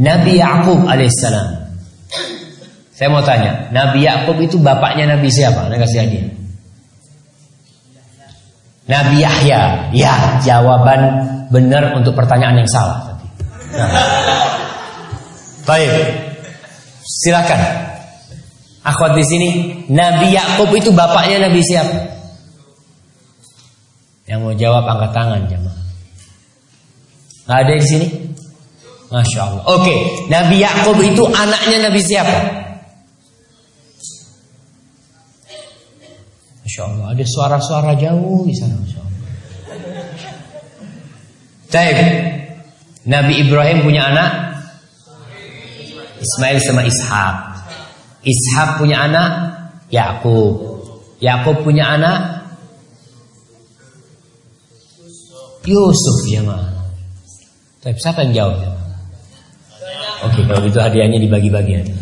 [0.00, 1.60] Nabi Yakub alaihissalam.
[2.96, 5.68] Saya mau tanya, Nabi Yakub itu bapaknya Nabi siapa?
[5.68, 6.28] Anda kasih hadiah.
[8.88, 9.92] Nabi Yahya.
[9.92, 11.00] Ya, jawaban
[11.52, 13.20] benar untuk pertanyaan yang salah.
[13.76, 13.88] Nah.
[15.68, 15.92] Baik.
[17.04, 17.60] Silakan.
[18.80, 19.48] Akhwat di sini,
[19.92, 22.08] Nabi Yakub itu bapaknya Nabi siapa?
[24.24, 25.84] Yang mau jawab angkat tangan jemaah.
[27.44, 28.06] Nggak ada di sini?
[29.10, 29.62] Masya Allah.
[29.66, 29.94] Oke,
[30.30, 32.38] Nabi Yakub itu anaknya Nabi siapa?
[36.62, 37.06] Masya Allah.
[37.18, 38.78] Ada suara-suara jauh di sana.
[38.78, 39.18] Masya Allah.
[43.10, 44.30] Nabi Ibrahim punya anak
[46.22, 47.36] Ismail sama Ishak.
[48.22, 49.30] Ishak punya anak
[49.90, 50.78] Yakub.
[51.18, 52.46] Yakub punya anak
[55.66, 56.78] Yusuf mah.
[57.80, 58.79] Tapi siapa yang jawab?
[60.20, 61.94] Ya, Oke, kalau gitu hadiahnya dibagi-bagi aja.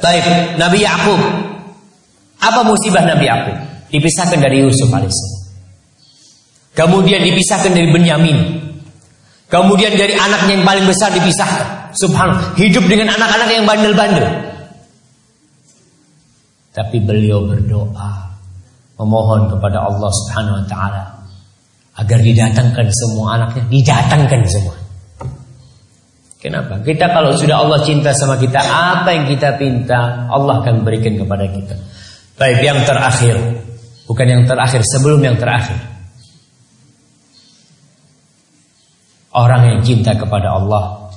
[0.00, 0.24] Baik,
[0.56, 1.20] Nabi Yakub.
[2.40, 3.56] Apa musibah Nabi Yakub?
[3.92, 5.42] Dipisahkan dari Yusuf alaihissalam.
[6.72, 8.38] Kemudian dipisahkan dari Benyamin.
[9.52, 11.92] Kemudian dari anaknya yang paling besar dipisahkan.
[11.92, 14.26] Subhanallah, hidup dengan anak-anak yang bandel-bandel.
[16.72, 18.32] Tapi beliau berdoa
[18.96, 21.04] memohon kepada Allah Subhanahu wa taala
[22.00, 24.81] agar didatangkan semua anaknya, didatangkan semua.
[26.42, 26.82] Kenapa?
[26.82, 31.46] Kita kalau sudah Allah cinta sama kita, apa yang kita pinta, Allah akan berikan kepada
[31.46, 31.78] kita.
[32.34, 33.38] Baik, yang terakhir,
[34.10, 35.78] bukan yang terakhir, sebelum yang terakhir.
[39.30, 41.14] Orang yang cinta kepada Allah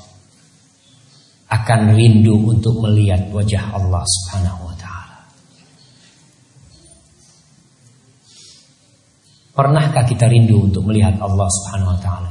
[1.49, 5.19] akan rindu untuk melihat wajah Allah Subhanahu wa taala.
[9.57, 12.29] Pernahkah kita rindu untuk melihat Allah Subhanahu wa taala?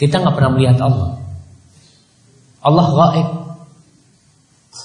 [0.00, 1.21] Kita nggak pernah melihat Allah.
[2.62, 3.28] Allah gaib.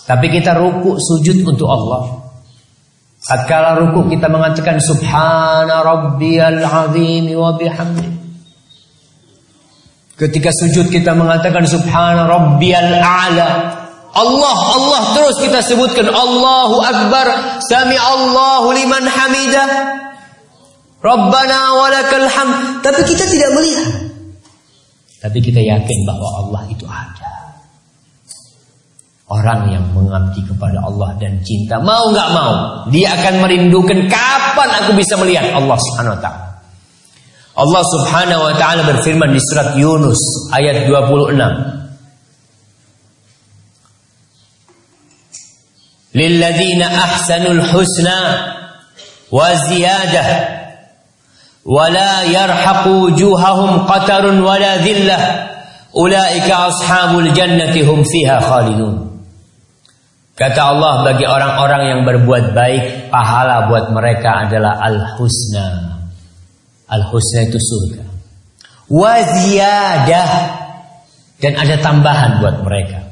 [0.08, 2.28] Tapi kita ruku sujud untuk Allah.
[3.22, 8.08] Tatkala ruku kita mengatakan subhana rabbiyal azim wa bihamdi.
[10.18, 13.50] Ketika sujud kita mengatakan subhana rabbiyal a'la.
[14.18, 17.28] Allah, Allah terus kita sebutkan Allahu Akbar,
[17.62, 19.68] sami Allahu liman hamidah.
[20.98, 22.82] Rabbana walakal hamd.
[22.82, 23.90] Tapi kita tidak melihat.
[25.22, 27.27] Tapi kita yakin bahwa Allah itu ada.
[29.28, 32.54] Orang yang mengabdi kepada Allah dan cinta mau nggak mau,
[32.88, 36.48] dia akan merindukan kapan aku bisa melihat Allah Subhanahu wa taala.
[37.60, 41.36] Allah Subhanahu wa taala berfirman di surat Yunus ayat 26.
[46.16, 48.20] Lilladzina ahsanul husna
[49.28, 50.28] wa ziyadah
[51.68, 55.52] wa la yarhaqu wujuhahum qatarun wa la dhillah
[55.92, 59.17] ulaika ashabul jannati hum fiha khalidun.
[60.38, 65.98] Kata Allah bagi orang-orang yang berbuat baik pahala buat mereka adalah al-husna
[66.88, 68.04] Al-husna itu surga.
[68.88, 70.30] Waziyadah
[71.44, 73.04] dan ada tambahan buat mereka.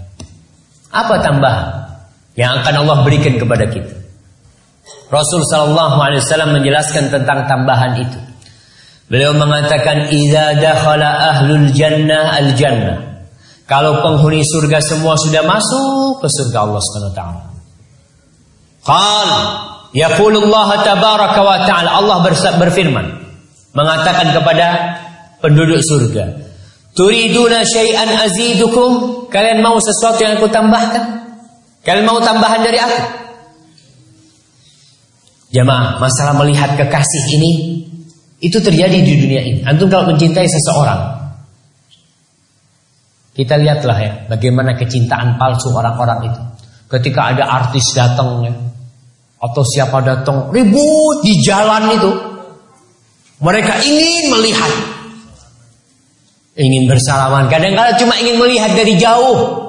[0.95, 1.91] Apa tambahan
[2.39, 3.91] yang akan Allah berikan kepada kita?
[5.11, 8.19] Rasul sallallahu alaihi wasallam menjelaskan tentang tambahan itu.
[9.11, 13.14] Beliau mengatakan idza dakhala ahlul jannah al jannah.
[13.65, 17.43] Kalau penghuni surga semua sudah masuk ke surga Allah Subhanahu wa taala.
[18.85, 19.29] Qal
[19.97, 22.17] yaqulullah tabaraka wa taala Allah
[22.61, 23.05] berfirman
[23.73, 24.67] mengatakan kepada
[25.41, 26.45] penduduk surga,
[26.93, 31.25] "Turiduna syai'an azidukum?" Kalian mau sesuatu yang aku tambahkan?
[31.81, 32.99] Kalian mau tambahan dari aku?
[35.53, 37.51] Jemaah, masalah melihat kekasih ini
[38.43, 39.59] itu terjadi di dunia ini.
[39.63, 41.14] Antum kalau mencintai seseorang,
[43.35, 46.41] kita lihatlah ya bagaimana kecintaan palsu orang-orang itu.
[46.87, 48.53] Ketika ada artis datang ya,
[49.43, 52.11] atau siapa datang ribut di jalan itu,
[53.43, 54.71] mereka ingin melihat.
[56.55, 57.51] Ingin bersalaman.
[57.51, 59.67] Kadang-kadang cuma ingin melihat dari jauh.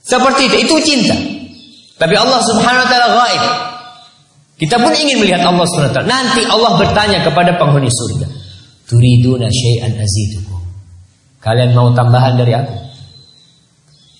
[0.00, 0.56] Seperti itu.
[0.64, 1.12] Itu cinta.
[2.00, 3.44] Tapi Allah subhanahu wa ta'ala gaib.
[4.56, 6.08] Kita pun ingin melihat Allah subhanahu wa ta'ala.
[6.08, 8.26] Nanti Allah bertanya kepada penghuni surga.
[8.88, 10.55] Turiduna syai'an azidukum.
[11.46, 12.74] Kalian mau tambahan dari aku?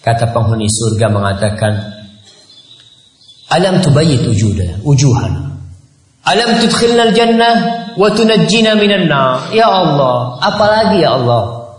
[0.06, 1.74] Kata penghuni surga mengatakan.
[3.50, 5.58] Alam tubayyit wujudah, wujuhana.
[6.22, 7.54] Alam tudkhilna al-jannah
[7.98, 9.50] wa tunajjina minan nar.
[9.50, 11.74] Ya Allah, apalagi ya Allah?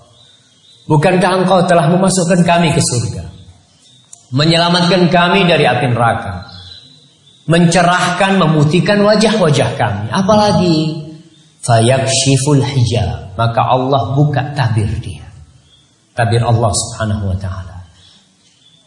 [0.88, 3.24] Bukankah Engkau telah memasukkan kami ke surga?
[4.36, 6.48] Menyelamatkan kami dari api neraka.
[7.48, 10.12] Mencerahkan, memutihkan wajah-wajah kami.
[10.12, 10.76] Apalagi
[11.64, 13.36] fayakshiful hijab.
[13.40, 15.27] Maka Allah buka tabir dia.
[16.18, 17.78] Tabir Allah Subhanahu wa taala.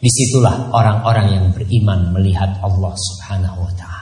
[0.01, 4.01] Di situlah orang-orang yang beriman melihat Allah Subhanahu wa taala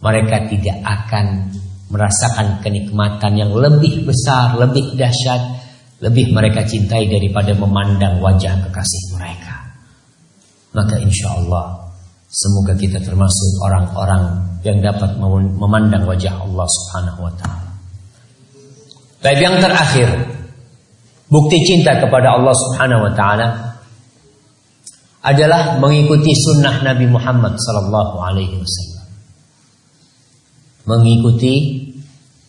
[0.00, 1.50] mereka tidak akan
[1.88, 5.40] merasakan kenikmatan yang lebih besar, lebih dahsyat,
[6.02, 9.56] lebih mereka cintai daripada memandang wajah kekasih mereka.
[10.76, 11.88] Maka insya Allah
[12.28, 15.16] semoga kita termasuk orang-orang yang dapat
[15.56, 17.70] memandang wajah Allah Subhanahu Wa Taala.
[19.24, 20.08] Tapi yang terakhir,
[21.26, 23.48] bukti cinta kepada Allah Subhanahu Wa Taala
[25.26, 28.96] adalah mengikuti sunnah Nabi Muhammad Sallallahu Alaihi Wasallam
[30.86, 31.54] mengikuti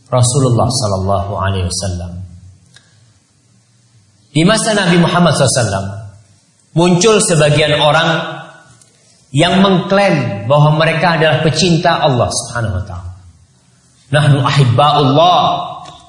[0.08, 2.12] Rasulullah Sallallahu Alaihi Wasallam.
[4.32, 6.14] Di masa Nabi Muhammad SAW
[6.78, 8.38] muncul sebagian orang
[9.34, 13.14] yang mengklaim bahwa mereka adalah pecinta Allah Subhanahu Wa Taala.
[14.14, 15.42] Nahnu ahibbaullah.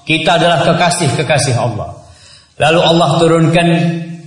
[0.04, 1.97] Kita adalah kekasih-kekasih Allah.
[2.58, 3.68] Lalu Allah turunkan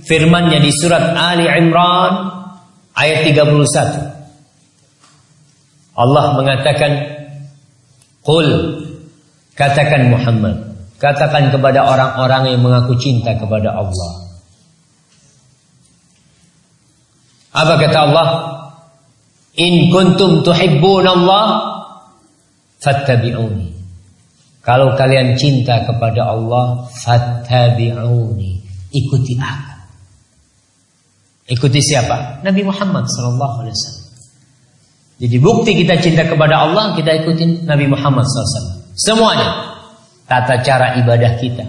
[0.08, 2.12] firman-Nya di surat Ali Imran
[2.96, 4.12] ayat 31.
[5.92, 6.92] Allah mengatakan
[8.24, 8.48] Qul
[9.52, 10.56] katakan Muhammad,
[10.96, 14.12] katakan kepada orang-orang yang mengaku cinta kepada Allah.
[17.52, 18.28] Apa kata Allah?
[19.60, 21.44] In kuntum tuhibbun Allah
[22.80, 23.81] fattabi'uni.
[24.62, 28.62] Kalau kalian cinta kepada Allah, fattabi'uni.
[28.94, 29.74] Ikuti aku.
[31.50, 32.40] Ikuti siapa?
[32.46, 34.02] Nabi Muhammad sallallahu alaihi wasallam.
[35.22, 38.82] Jadi bukti kita cinta kepada Allah kita ikutin Nabi Muhammad SAW.
[38.98, 39.78] Semuanya.
[40.26, 41.62] Tata cara ibadah kita.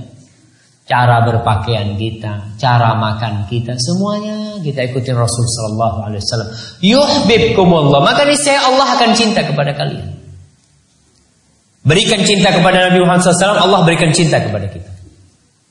[0.90, 2.58] Cara berpakaian kita.
[2.58, 3.78] Cara makan kita.
[3.78, 6.50] Semuanya kita ikutin Rasul Sallallahu Alaihi Wasallam.
[6.82, 8.02] Yuhibbukumullah.
[8.02, 10.23] Maka niscaya Allah akan cinta kepada kalian.
[11.84, 13.60] Berikan cinta kepada Nabi Muhammad SAW.
[13.60, 14.88] Allah berikan cinta kepada kita.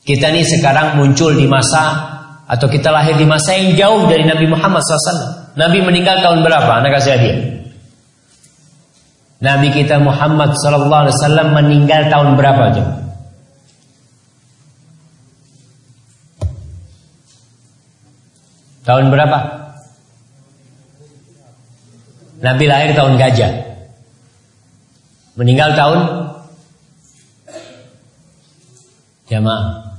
[0.04, 2.12] Kita ini sekarang muncul di masa
[2.44, 5.56] atau kita lahir di masa yang jauh dari Nabi Muhammad SAW.
[5.56, 6.68] Nabi meninggal tahun berapa?
[6.84, 7.38] Anak kasih hadiah.
[9.42, 12.84] Nabi kita Muhammad wasallam meninggal tahun berapa aja?
[18.82, 19.38] Tahun berapa?
[22.42, 23.71] Nabi lahir tahun gajah.
[25.32, 26.00] Meninggal tahun
[29.32, 29.96] jamaah.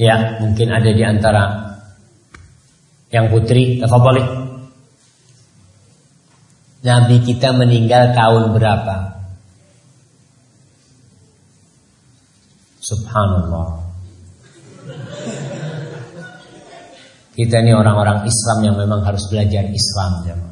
[0.00, 1.42] Ya, mungkin ada di antara
[3.12, 4.24] yang putri, tafadhali.
[6.80, 8.96] Nabi kita meninggal tahun berapa?
[12.80, 13.84] Subhanallah.
[17.36, 20.49] Kita ini orang-orang Islam yang memang harus belajar Islam jemaah.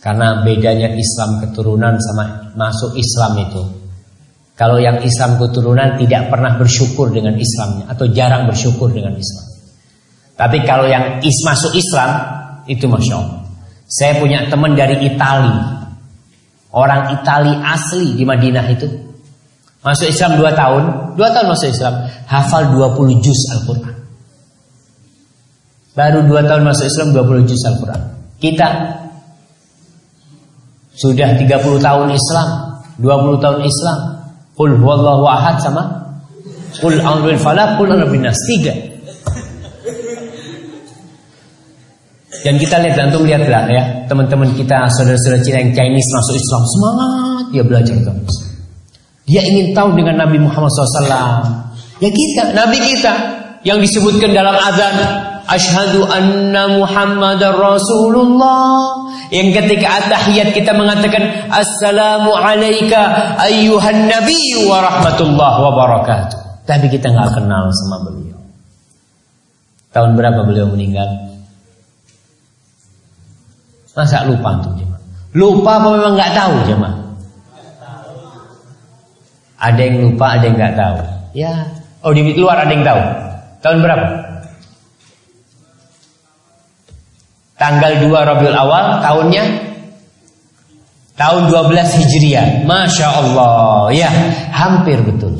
[0.00, 3.62] Karena bedanya Islam keturunan sama masuk Islam itu.
[4.56, 9.46] Kalau yang Islam keturunan tidak pernah bersyukur dengan Islamnya atau jarang bersyukur dengan Islam.
[10.36, 12.10] Tapi kalau yang is masuk Islam
[12.64, 13.40] itu masya Allah.
[13.88, 15.84] Saya punya teman dari Italia,
[16.72, 18.88] orang Italia asli di Madinah itu
[19.80, 21.94] masuk Islam dua tahun, dua tahun masuk Islam,
[22.28, 23.96] hafal 20 juz Al-Quran.
[25.96, 28.02] Baru dua tahun masuk Islam 20 juz Al-Quran.
[28.40, 28.68] Kita
[31.00, 32.48] sudah 30 tahun Islam,
[33.00, 33.98] 20 tahun Islam.
[34.60, 36.00] Qul huwallahu ahad sama
[36.78, 37.90] Qul a'udzu bil falaq, qul
[38.22, 38.38] nas.
[38.46, 38.74] Tiga.
[42.40, 47.44] Dan kita lihat antum lihatlah ya, teman-teman kita, saudara-saudara Cina yang Chinese masuk Islam, semangat
[47.52, 48.36] dia belajar terus.
[49.28, 51.04] Dia ingin tahu dengan Nabi Muhammad SAW.
[52.00, 53.12] Ya kita, Nabi kita
[53.68, 54.94] yang disebutkan dalam azan
[55.50, 59.02] Ashhadu anna Muhammadar Rasulullah
[59.34, 64.38] Yang ketika at-tahiyat kita mengatakan Assalamu alayka ayyuhan nabi
[64.70, 68.38] wa rahmatullah wa barakatuh Tapi kita nggak kenal sama beliau
[69.90, 71.34] Tahun berapa beliau meninggal?
[73.90, 75.02] Masa lupa tuh jemaah?
[75.34, 76.96] Lupa apa memang nggak tahu jemaah?
[79.60, 80.98] Ada yang lupa, ada yang nggak tahu.
[81.36, 81.52] Ya,
[82.00, 83.02] oh di luar ada yang tahu.
[83.60, 84.29] Tahun berapa?
[87.60, 89.44] Tanggal 2 Rabiul Awal tahunnya
[91.20, 92.64] tahun 12 Hijriah.
[92.64, 94.08] Masya Allah, ya
[94.48, 95.36] hampir betul.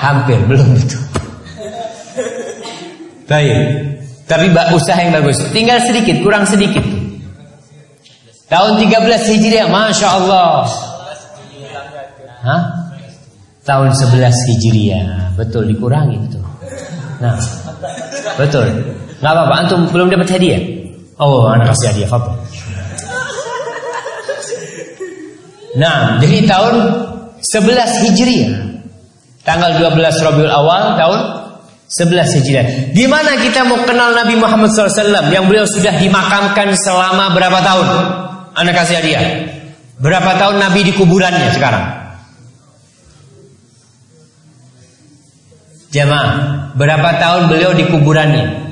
[0.00, 1.04] hampir belum betul.
[3.28, 3.56] Baik.
[4.24, 5.36] Tapi usaha yang bagus.
[5.52, 6.80] Tinggal sedikit, kurang sedikit.
[8.48, 10.64] Tahun 13 Hijriah, Masya Allah.
[12.44, 12.62] Hah?
[13.64, 15.36] Tahun 11 Hijriah.
[15.36, 16.44] Betul, dikurangi betul.
[17.20, 17.36] Nah,
[18.40, 18.68] betul.
[19.24, 20.60] Gak apa-apa, antum belum dapat hadiah.
[21.16, 22.36] Oh, anak kasih hadiah, apa?
[25.80, 26.74] Nah, jadi tahun
[27.40, 28.52] 11 Hijriah.
[29.48, 31.20] Tanggal 12 Rabiul Awal tahun
[31.88, 32.66] 11 Hijriah.
[32.92, 37.86] Di mana kita mau kenal Nabi Muhammad SAW yang beliau sudah dimakamkan selama berapa tahun?
[38.60, 39.24] Anak kasih hadiah.
[40.04, 41.84] Berapa tahun Nabi di kuburannya sekarang?
[45.96, 46.32] Jemaah,
[46.76, 48.63] berapa tahun beliau di kuburannya?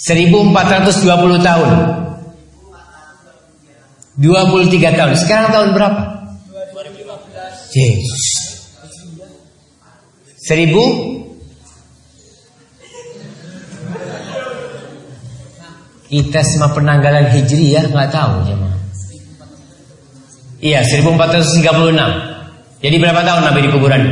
[0.00, 1.70] 1420 tahun
[4.20, 6.02] 23 tahun Sekarang tahun berapa?
[6.72, 8.08] 2015 yes.
[10.48, 10.72] 1000
[16.10, 18.82] Kita semua penanggalan hijri ya nggak tahu jemaah.
[20.58, 24.02] Iya 1436 Jadi berapa tahun Nabi di kuburan?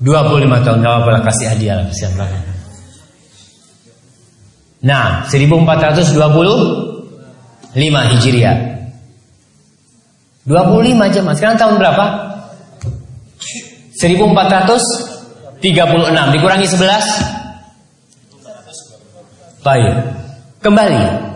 [0.00, 2.42] 25 tahun gak apa kasih hadiah lah banget.
[4.80, 6.16] Nah, 1425
[8.16, 8.56] Hijriah.
[10.48, 11.36] 25 aja mas.
[11.36, 12.04] Sekarang tahun berapa?
[14.00, 15.60] 1436
[16.32, 17.40] dikurangi 11
[19.60, 19.92] Baik.
[20.64, 21.28] Kembali.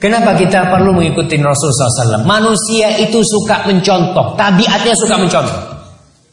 [0.00, 2.28] Kenapa kita perlu mengikuti Rasulullah SAW?
[2.28, 4.36] Manusia itu suka mencontoh.
[4.36, 5.60] Tabiatnya suka mencontoh.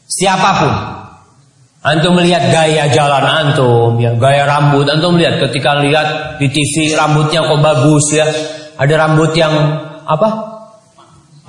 [0.08, 0.97] Siapa pun.
[1.88, 4.84] Antum melihat gaya jalan antum, ya, gaya rambut.
[4.92, 8.28] Antum melihat ketika lihat di TV rambutnya kok bagus ya.
[8.76, 9.52] Ada rambut yang
[10.04, 10.28] apa?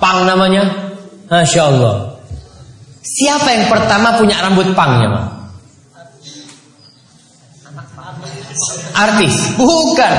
[0.00, 0.96] Pang namanya.
[1.28, 2.16] Masya Allah.
[3.04, 5.28] Siapa yang pertama punya rambut pangnya?
[8.96, 9.60] Artis?
[9.60, 10.14] Bukan.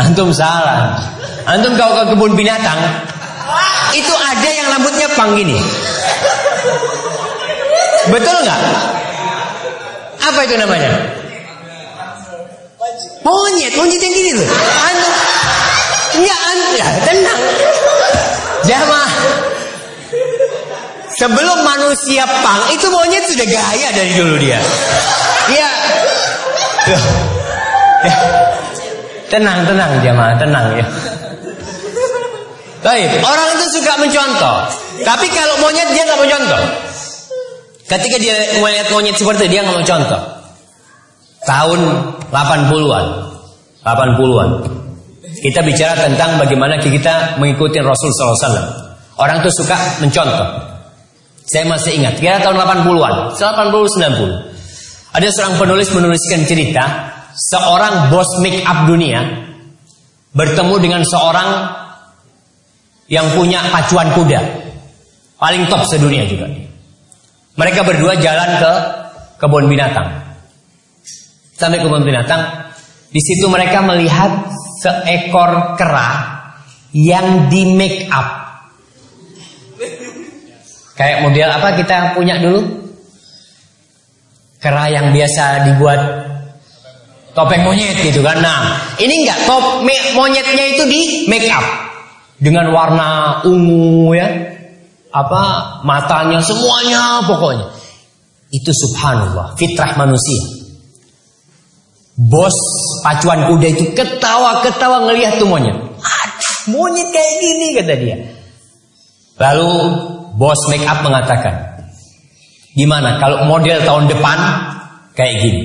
[0.00, 0.96] Antum salah.
[1.44, 2.80] Antum kau ke kebun binatang,
[3.92, 5.58] itu ada yang rambutnya pang gini.
[8.08, 8.62] Betul nggak?
[10.22, 10.90] Apa itu namanya?
[13.22, 14.48] Monyet, monyet yang gini loh.
[14.82, 15.08] Anu,
[16.22, 17.40] ya, anu, ya tenang.
[18.66, 19.12] Jamaah.
[21.12, 24.58] Sebelum manusia pang, itu monyet sudah gaya dari dulu dia.
[25.50, 25.70] Iya.
[26.88, 26.98] Ya.
[29.30, 30.86] Tenang, tenang jamaah, tenang ya.
[32.82, 34.58] Baik, orang itu suka mencontoh.
[35.06, 36.62] Tapi kalau monyet dia nggak mencontoh.
[37.92, 40.22] Ketika dia melihat monyet seperti itu, dia mau contoh.
[41.44, 41.80] Tahun
[42.32, 43.06] 80-an.
[43.84, 44.48] 80-an.
[45.42, 48.56] Kita bicara tentang bagaimana kita mengikuti Rasul SAW.
[49.20, 50.72] Orang itu suka mencontoh.
[51.44, 55.12] Saya masih ingat, kira tahun 80-an, 80-90.
[55.12, 59.20] Ada seorang penulis menuliskan cerita seorang bos make up dunia
[60.32, 61.48] bertemu dengan seorang
[63.12, 64.40] yang punya pacuan kuda.
[65.36, 66.48] Paling top sedunia juga.
[67.52, 68.72] Mereka berdua jalan ke
[69.36, 70.08] kebun binatang.
[71.52, 72.72] Sampai kebun binatang,
[73.12, 74.48] di situ mereka melihat
[74.80, 76.40] seekor kera
[76.96, 78.40] yang di make up.
[80.96, 82.60] Kayak model apa kita punya dulu?
[84.62, 86.00] Kera yang biasa dibuat
[87.36, 88.38] topeng monyet gitu kan.
[88.40, 89.82] Nah, ini enggak top
[90.14, 91.64] monyetnya itu di make up
[92.38, 94.28] dengan warna ungu ya.
[95.12, 95.42] Apa
[95.84, 97.68] matanya semuanya pokoknya.
[98.52, 100.64] Itu subhanallah, fitrah manusia.
[102.16, 102.52] Bos
[103.00, 105.72] pacuan kuda itu ketawa-ketawa ngelihat tuh monyet.
[106.00, 108.16] Aduh, monyet kayak gini kata dia.
[109.40, 109.70] Lalu
[110.36, 111.80] bos make up mengatakan,
[112.76, 114.38] gimana kalau model tahun depan
[115.16, 115.62] kayak gini?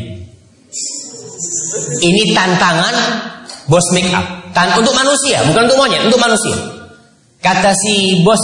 [2.04, 2.96] Ini tantangan
[3.68, 4.24] bos make up.
[4.56, 6.56] Tan untuk manusia, bukan untuk monyet, untuk manusia.
[7.44, 8.42] Kata si bos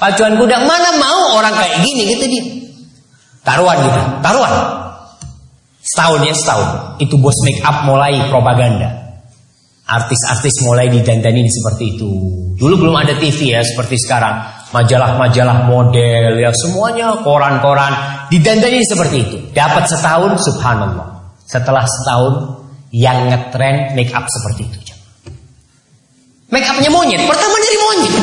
[0.00, 2.44] pacuan kuda, mana mau orang kayak gini gitu dia.
[3.44, 4.52] Taruhan gitu, taruhan.
[5.80, 6.68] Setahun ya setahun.
[7.00, 8.88] Itu bos make up mulai propaganda.
[9.90, 12.10] Artis-artis mulai didandani seperti itu.
[12.54, 14.38] Dulu belum ada TV ya seperti sekarang.
[14.70, 17.90] Majalah-majalah model ya semuanya koran-koran
[18.30, 19.36] didandani seperti itu.
[19.50, 21.08] Dapat setahun subhanallah.
[21.42, 22.34] Setelah setahun
[22.94, 24.78] yang ngetren make up seperti itu.
[26.50, 27.22] Make upnya monyet.
[27.30, 28.14] Pertama dari monyet.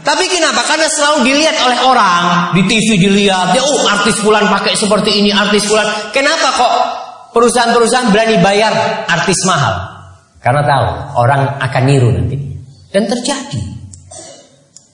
[0.00, 0.64] Tapi kenapa?
[0.64, 5.28] Karena selalu dilihat oleh orang di TV dilihat, dia oh artis bulan pakai seperti ini,
[5.28, 6.08] artis bulan.
[6.08, 6.72] Kenapa kok
[7.36, 9.76] perusahaan-perusahaan berani bayar artis mahal?
[10.40, 10.86] Karena tahu
[11.20, 12.36] orang akan niru nanti.
[12.90, 13.60] Dan terjadi.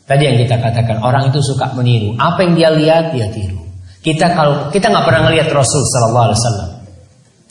[0.06, 2.14] Tadi yang kita katakan orang itu suka meniru.
[2.18, 3.62] Apa yang dia lihat dia tiru.
[4.02, 6.82] Kita kalau kita nggak pernah melihat Rasul Wasallam.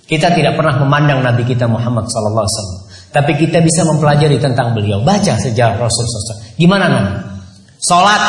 [0.05, 2.79] Kita tidak pernah memandang Nabi kita Muhammad Wasallam.
[3.15, 4.99] Tapi kita bisa mempelajari tentang beliau.
[5.03, 7.34] Baca sejarah Rasul Sallallahu Gimana Nabi?
[7.85, 8.23] Sholat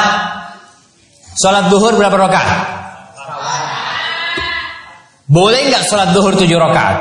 [1.37, 2.61] Sholat duhur berapa rakaat?
[5.29, 6.97] Boleh nggak sholat duhur tujuh rakaat?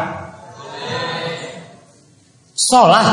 [2.55, 3.07] Sholat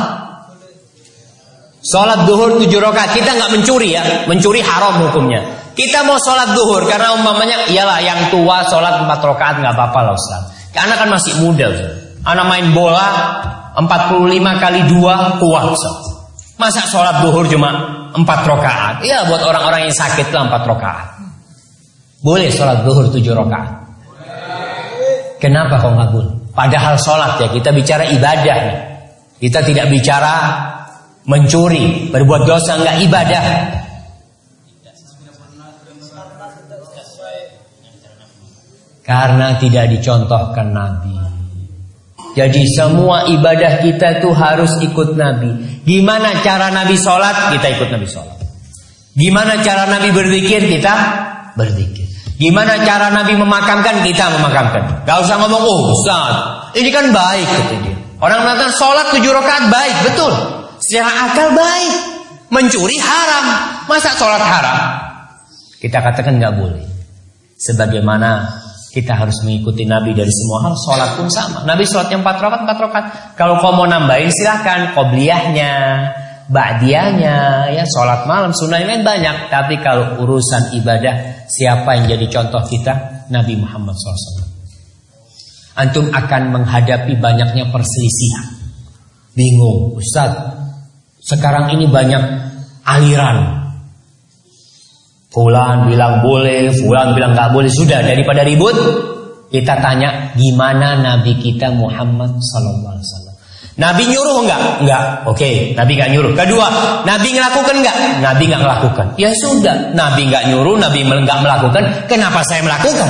[1.83, 3.15] Sholat duhur tujuh rakaat.
[3.15, 4.03] Kita nggak mencuri ya.
[4.31, 5.43] Mencuri haram hukumnya.
[5.73, 10.15] Kita mau sholat duhur Karena umpamanya Iyalah yang tua sholat empat rakaat nggak apa-apa lah
[10.15, 10.43] Ustaz.
[10.75, 11.71] Karena kan masih muda
[12.23, 13.07] Anak main bola
[13.79, 15.97] 45 kali dua kuat Ustaz.
[16.59, 18.95] Masa sholat duhur cuma empat rakaat.
[19.05, 21.07] Ya buat orang-orang yang sakit lah empat rakaat.
[22.23, 23.83] Boleh sholat zuhur tujuh rakaat.
[25.43, 26.33] Kenapa kok nggak boleh?
[26.55, 28.79] Padahal sholat ya kita bicara ibadah nih.
[29.43, 30.35] Kita tidak bicara
[31.27, 33.45] mencuri, berbuat dosa nggak ibadah.
[39.03, 41.42] Karena tidak dicontohkan Nabi.
[42.33, 45.83] Jadi semua ibadah kita itu harus ikut Nabi.
[45.85, 47.53] Gimana cara Nabi sholat?
[47.53, 48.41] Kita ikut Nabi sholat.
[49.13, 50.65] Gimana cara Nabi berzikir?
[50.65, 50.95] Kita
[51.53, 52.09] berzikir.
[52.41, 54.01] Gimana cara Nabi memakamkan?
[54.01, 55.05] Kita memakamkan.
[55.05, 56.35] Gak usah ngomong, oh Ustaz,
[56.81, 57.97] ini kan baik kata dia.
[58.23, 60.33] Orang mengatakan sholat tujuh rakaat baik, betul.
[60.81, 61.95] Secara akal baik.
[62.49, 63.47] Mencuri haram.
[63.89, 64.79] Masa sholat haram?
[65.83, 66.85] Kita katakan nggak boleh.
[67.59, 68.62] Sebagaimana
[68.93, 70.77] kita harus mengikuti Nabi dari semua hal.
[70.77, 71.65] Sholat pun sama.
[71.65, 73.07] Nabi sholatnya empat rakaat, empat rakaat.
[73.41, 74.93] Kalau kau mau nambahin silahkan.
[74.93, 75.73] Qobliyahnya,
[76.53, 79.49] ba'diyahnya, ya sholat malam, sunnah lain banyak.
[79.49, 83.25] Tapi kalau urusan ibadah, siapa yang jadi contoh kita?
[83.33, 84.45] Nabi Muhammad SAW.
[85.73, 88.61] Antum akan menghadapi banyaknya perselisihan.
[89.33, 90.37] Bingung, Ustaz.
[91.17, 92.21] Sekarang ini banyak
[92.85, 93.62] aliran
[95.33, 97.73] Fulan bilang boleh, Fulan bilang nggak boleh.
[97.73, 98.77] Sudah daripada ribut,
[99.49, 103.35] kita tanya gimana Nabi kita Muhammad Sallallahu Alaihi Wasallam.
[103.73, 104.61] Nabi nyuruh enggak?
[104.85, 105.03] Enggak.
[105.25, 106.33] Oke, okay, Nabi enggak nyuruh.
[106.37, 106.67] Kedua,
[107.09, 107.97] Nabi ngelakukan enggak?
[108.21, 109.07] Nabi enggak melakukan.
[109.17, 111.83] Ya sudah, Nabi enggak nyuruh, Nabi enggak melakukan.
[112.05, 113.09] Kenapa saya melakukan?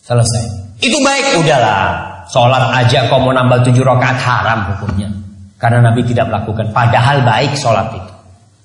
[0.00, 0.44] Selesai.
[0.80, 2.12] Itu baik, udahlah.
[2.32, 5.12] Sholat aja kau mau nambah tujuh rakaat haram hukumnya.
[5.60, 6.72] Karena Nabi tidak melakukan.
[6.72, 8.11] Padahal baik sholat itu.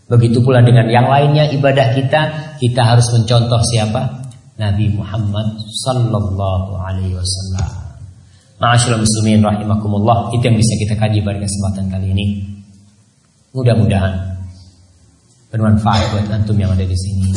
[0.08, 2.22] Begitu pula dengan yang lainnya ibadah kita,
[2.64, 4.24] kita harus mencontoh siapa?
[4.56, 7.70] Nabi Muhammad sallallahu alaihi wasallam.
[8.58, 12.26] Ma'asyiral muslimin rahimakumullah, itu yang bisa kita kaji pada kesempatan kali ini.
[13.54, 14.16] Mudah-mudahan
[15.52, 17.30] bermanfaat buat antum yang ada di sini.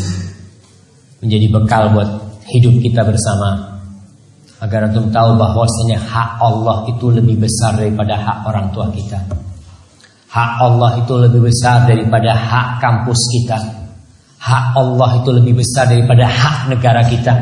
[1.21, 2.09] Menjadi bekal buat
[2.49, 3.83] hidup kita bersama.
[4.63, 9.50] Agar antum tahu bahwasanya hak Allah itu lebih besar daripada hak orang tua kita.
[10.31, 13.59] Hak Allah itu lebih besar daripada hak kampus kita.
[14.39, 17.35] Hak Allah itu lebih besar daripada hak negara kita.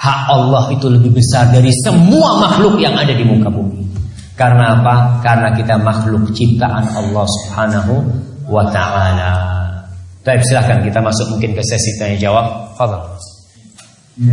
[0.00, 3.84] Hak Allah itu lebih besar dari semua makhluk yang ada di muka bumi.
[4.40, 5.20] Karena apa?
[5.20, 7.94] Karena kita makhluk ciptaan Allah Subhanahu
[8.48, 9.32] wa taala.
[10.24, 12.46] Baik, silahkan kita masuk mungkin ke sesi tanya jawab.
[12.78, 13.04] Fadhal.
[14.16, 14.32] Ya,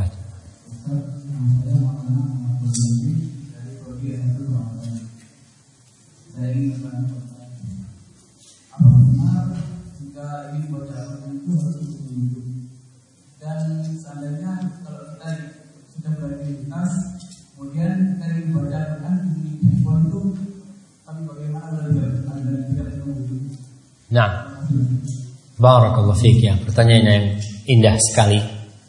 [25.81, 26.53] Barakallahu fiik ya.
[26.61, 27.25] Pertanyaan yang
[27.65, 28.37] indah sekali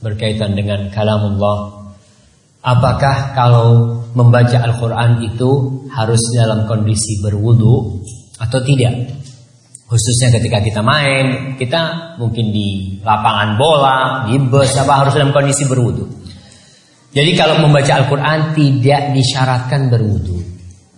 [0.04, 1.88] berkaitan dengan kalamullah.
[2.60, 8.04] Apakah kalau membaca Al-Qur'an itu harus dalam kondisi berwudu
[8.36, 9.08] atau tidak?
[9.88, 15.64] Khususnya ketika kita main, kita mungkin di lapangan bola, di bus apa harus dalam kondisi
[15.64, 16.04] berwudu.
[17.12, 20.40] Jadi kalau membaca Al-Qur'an tidak disyaratkan berwudu.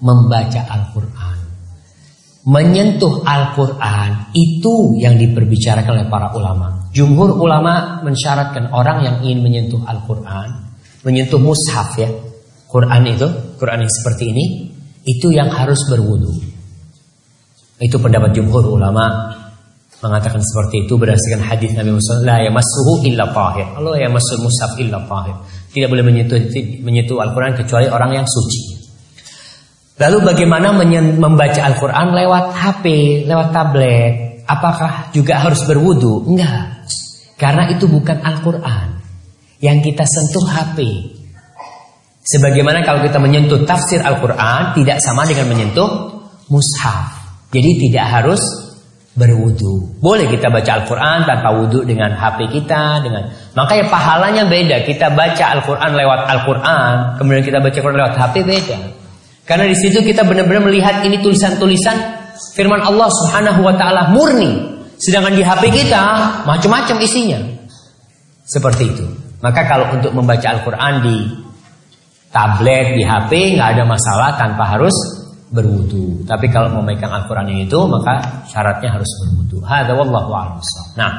[0.03, 1.34] Membaca Al-Qur'an
[2.45, 6.93] menyentuh Al-Quran itu yang diperbicarakan oleh para ulama.
[6.93, 12.09] Jumhur ulama mensyaratkan orang yang ingin menyentuh Al-Quran, menyentuh mushaf ya,
[12.69, 14.45] Quran itu, Quran yang seperti ini,
[15.09, 16.31] itu yang harus berwudu.
[17.81, 19.35] Itu pendapat jumhur ulama
[20.05, 23.67] mengatakan seperti itu berdasarkan hadis Nabi Muhammad la yamassuhu illa tahir.
[23.73, 25.35] Allah yamassul mushaf illa tahir.
[25.73, 26.37] Tidak boleh menyentuh
[26.85, 28.84] menyentuh Al-Quran kecuali orang yang suci.
[29.95, 30.75] Lalu bagaimana
[31.15, 32.85] membaca Al-Quran lewat HP,
[33.31, 34.13] lewat tablet?
[34.43, 36.27] Apakah juga harus berwudu?
[36.27, 36.91] Enggak.
[37.39, 38.99] Karena itu bukan Al-Quran.
[39.63, 40.79] Yang kita sentuh HP.
[42.27, 45.89] Sebagaimana kalau kita menyentuh tafsir Al-Quran tidak sama dengan menyentuh
[46.51, 47.15] mushaf.
[47.55, 48.43] Jadi tidak harus
[49.15, 49.95] berwudu.
[50.03, 54.83] Boleh kita baca Al-Quran tanpa wudu dengan HP kita, dengan makanya pahalanya beda.
[54.83, 59.04] Kita baca Al-Quran lewat Al-Quran, kemudian kita baca Quran lewat HP beda.
[59.45, 61.97] Karena di situ kita benar-benar melihat ini tulisan-tulisan
[62.57, 64.73] firman Allah Subhanahu wa taala murni.
[64.97, 66.03] Sedangkan di HP kita
[66.49, 67.41] macam-macam isinya.
[68.49, 69.05] Seperti itu.
[69.45, 71.29] Maka kalau untuk membaca Al-Qur'an di
[72.33, 74.97] tablet, di HP nggak ada masalah tanpa harus
[75.53, 76.25] berwudu.
[76.25, 79.61] Tapi kalau memegang Al-Qur'an itu maka syaratnya harus berwudu.
[79.61, 80.61] Hadza wallahu a'lam.
[80.97, 81.13] Nah,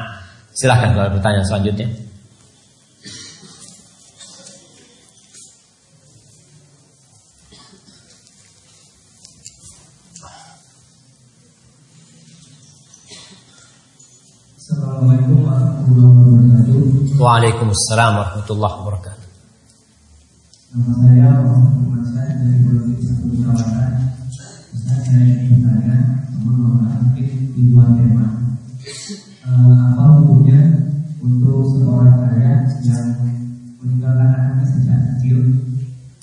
[0.50, 2.05] silahkan kalau pertanyaan selanjutnya.
[14.96, 17.20] Assalamualaikum warahmatullahi wabarakatuh.
[17.20, 19.28] Waalaikumsalam warahmatullahi wabarakatuh.
[20.72, 23.28] Nama saya Muhammad Ustaz dari Pulau Satu.
[24.72, 25.96] Ustaz saya ingin bertanya,
[26.32, 28.24] namun mungkin di dua tema.
[29.44, 30.64] Uh, apa hukumnya
[31.20, 33.20] untuk seorang ayah yang
[33.76, 35.60] meninggalkan anaknya sejak kecil,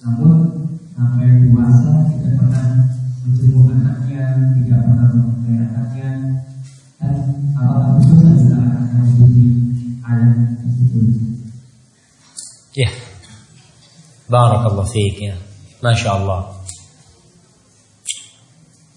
[0.02, 0.66] namun
[0.98, 2.90] sampai dewasa tidak pernah
[3.22, 6.10] menjenguk anaknya, tidak pernah memeliharanya,
[12.74, 12.90] Ya.
[14.30, 15.36] Barakallahu fiik ya.
[15.86, 16.58] Masya Allah.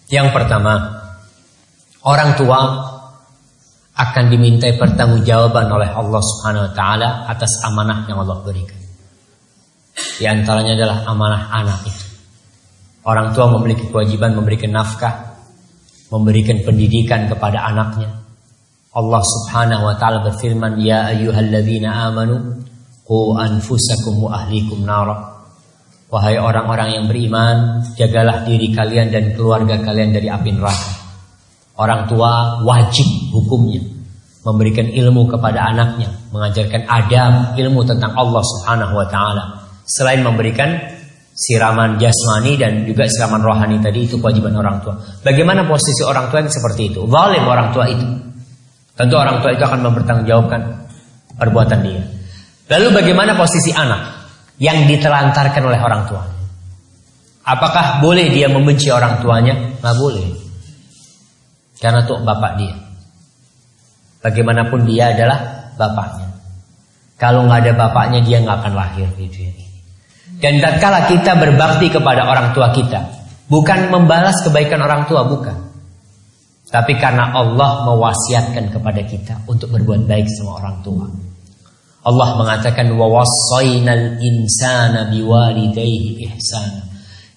[0.07, 1.03] Yang pertama,
[2.07, 2.61] orang tua
[3.97, 8.77] akan dimintai pertanggungjawaban oleh Allah Subhanahu wa taala atas amanah yang Allah berikan.
[10.21, 12.07] Di antaranya adalah amanah anak itu.
[13.03, 15.26] Orang tua memiliki kewajiban memberikan nafkah,
[16.13, 18.23] memberikan pendidikan kepada anaknya.
[18.97, 22.67] Allah Subhanahu wa taala berfirman, "Ya ayyuhalladzina amanu
[23.07, 25.15] Qu anfusakum wa ahlikum nara.
[26.11, 30.91] Wahai orang-orang yang beriman, jagalah diri kalian dan keluarga kalian dari api neraka.
[31.79, 33.79] Orang tua wajib hukumnya
[34.43, 39.45] memberikan ilmu kepada anaknya, mengajarkan adab, ilmu tentang Allah Subhanahu wa taala.
[39.87, 40.96] Selain memberikan
[41.37, 44.97] siraman jasmani dan juga siraman rohani tadi itu kewajiban orang tua.
[45.21, 47.05] Bagaimana posisi orang tua yang seperti itu?
[47.05, 48.07] Zalim orang tua itu.
[48.97, 50.61] Tentu orang tua itu akan mempertanggungjawabkan
[51.37, 52.03] perbuatan dia.
[52.73, 56.37] Lalu bagaimana posisi anak yang ditelantarkan oleh orang tuanya?
[57.47, 59.77] Apakah boleh dia membenci orang tuanya?
[59.79, 60.27] Nggak boleh.
[61.77, 62.75] Karena itu bapak dia.
[64.25, 66.33] Bagaimanapun dia adalah bapaknya.
[67.21, 69.66] Kalau nggak ada bapaknya dia nggak akan lahir di dunia ini.
[70.37, 73.01] Dan tatkala kita berbakti kepada orang tua kita,
[73.49, 75.57] bukan membalas kebaikan orang tua, bukan.
[76.67, 81.07] Tapi karena Allah mewasiatkan kepada kita untuk berbuat baik sama orang tua.
[82.07, 86.85] Allah mengatakan wa wassaynal insana biwalidayhi ihsana.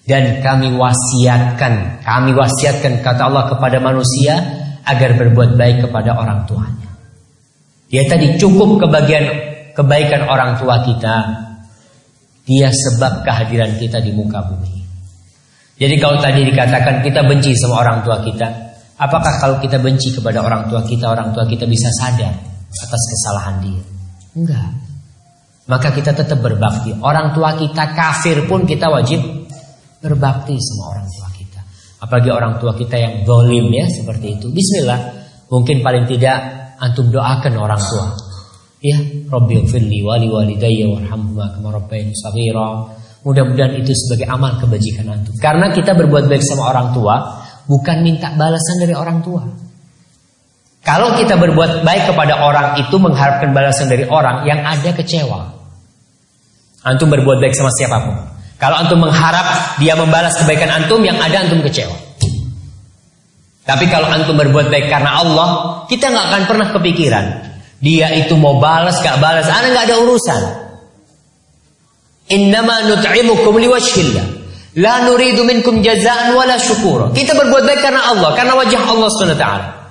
[0.04, 4.42] Dan kami wasiatkan, kami wasiatkan kata Allah kepada manusia
[4.82, 6.90] agar berbuat baik kepada orang tuanya.
[7.90, 9.24] Dia tadi cukup kebagian
[9.74, 11.16] kebaikan orang tua kita,
[12.50, 14.82] dia sebab kehadiran kita di muka bumi.
[15.78, 20.42] Jadi kalau tadi dikatakan kita benci sama orang tua kita, apakah kalau kita benci kepada
[20.42, 22.34] orang tua kita, orang tua kita bisa sadar
[22.74, 23.82] atas kesalahan dia?
[24.34, 24.70] Enggak.
[25.70, 26.90] Maka kita tetap berbakti.
[26.98, 29.22] Orang tua kita kafir pun kita wajib
[30.02, 31.60] berbakti sama orang tua kita.
[32.02, 34.50] Apalagi orang tua kita yang dolim ya seperti itu.
[34.50, 35.00] Bismillah.
[35.46, 36.38] Mungkin paling tidak
[36.82, 38.29] antum doakan orang tua.
[38.80, 38.96] Ya,
[39.28, 42.96] Rabbi firli wali walidayya warhamhuma kama rabbayani shaghira.
[43.20, 45.36] Mudah-mudahan itu sebagai amal kebajikan antum.
[45.36, 49.44] Karena kita berbuat baik sama orang tua, bukan minta balasan dari orang tua.
[50.80, 55.52] Kalau kita berbuat baik kepada orang itu mengharapkan balasan dari orang yang ada kecewa.
[56.80, 58.16] Antum berbuat baik sama siapa pun.
[58.56, 61.92] Kalau antum mengharap dia membalas kebaikan antum, yang ada antum kecewa.
[63.68, 65.48] Tapi kalau antum berbuat baik karena Allah,
[65.84, 67.49] kita nggak akan pernah kepikiran
[67.80, 70.40] dia itu mau balas gak balas, ana nggak ada urusan.
[72.30, 74.26] Innama nut'imukum liwajhillah.
[74.78, 77.10] La nuridu minkum jazaan wala syukura.
[77.10, 79.46] Kita berbuat baik karena Allah, karena wajah Allah SWT.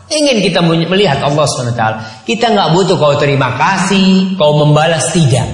[0.09, 1.83] Ingin kita melihat Allah SWT.
[2.23, 5.45] Kita nggak butuh kau terima kasih, kau membalas tidak.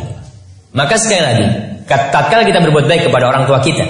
[0.77, 1.45] Maka sekali lagi,
[1.87, 3.87] tatkala kita berbuat baik kepada orang tua kita,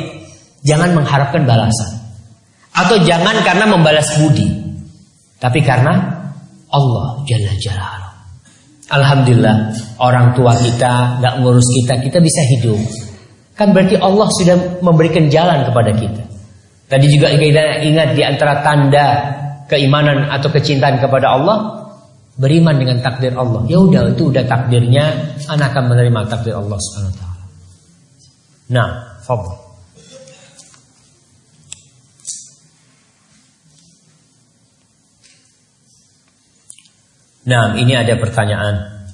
[0.63, 1.99] jangan mengharapkan balasan.
[2.71, 4.45] Atau jangan karena membalas budi.
[5.41, 5.99] Tapi karena
[6.71, 8.04] Allah Jalla Jalla.
[8.85, 12.79] Alhamdulillah orang tua kita nggak ngurus kita, kita bisa hidup.
[13.57, 16.23] Kan berarti Allah sudah memberikan jalan kepada kita.
[16.85, 19.07] Tadi juga kita ingat di antara tanda
[19.65, 21.57] keimanan atau kecintaan kepada Allah
[22.37, 23.65] beriman dengan takdir Allah.
[23.65, 27.43] Ya udah itu udah takdirnya, anak akan menerima takdir Allah Subhanahu wa taala.
[28.69, 28.89] Nah,
[29.25, 29.64] fadhil.
[37.45, 39.05] Nah, ini ada pertanyaan.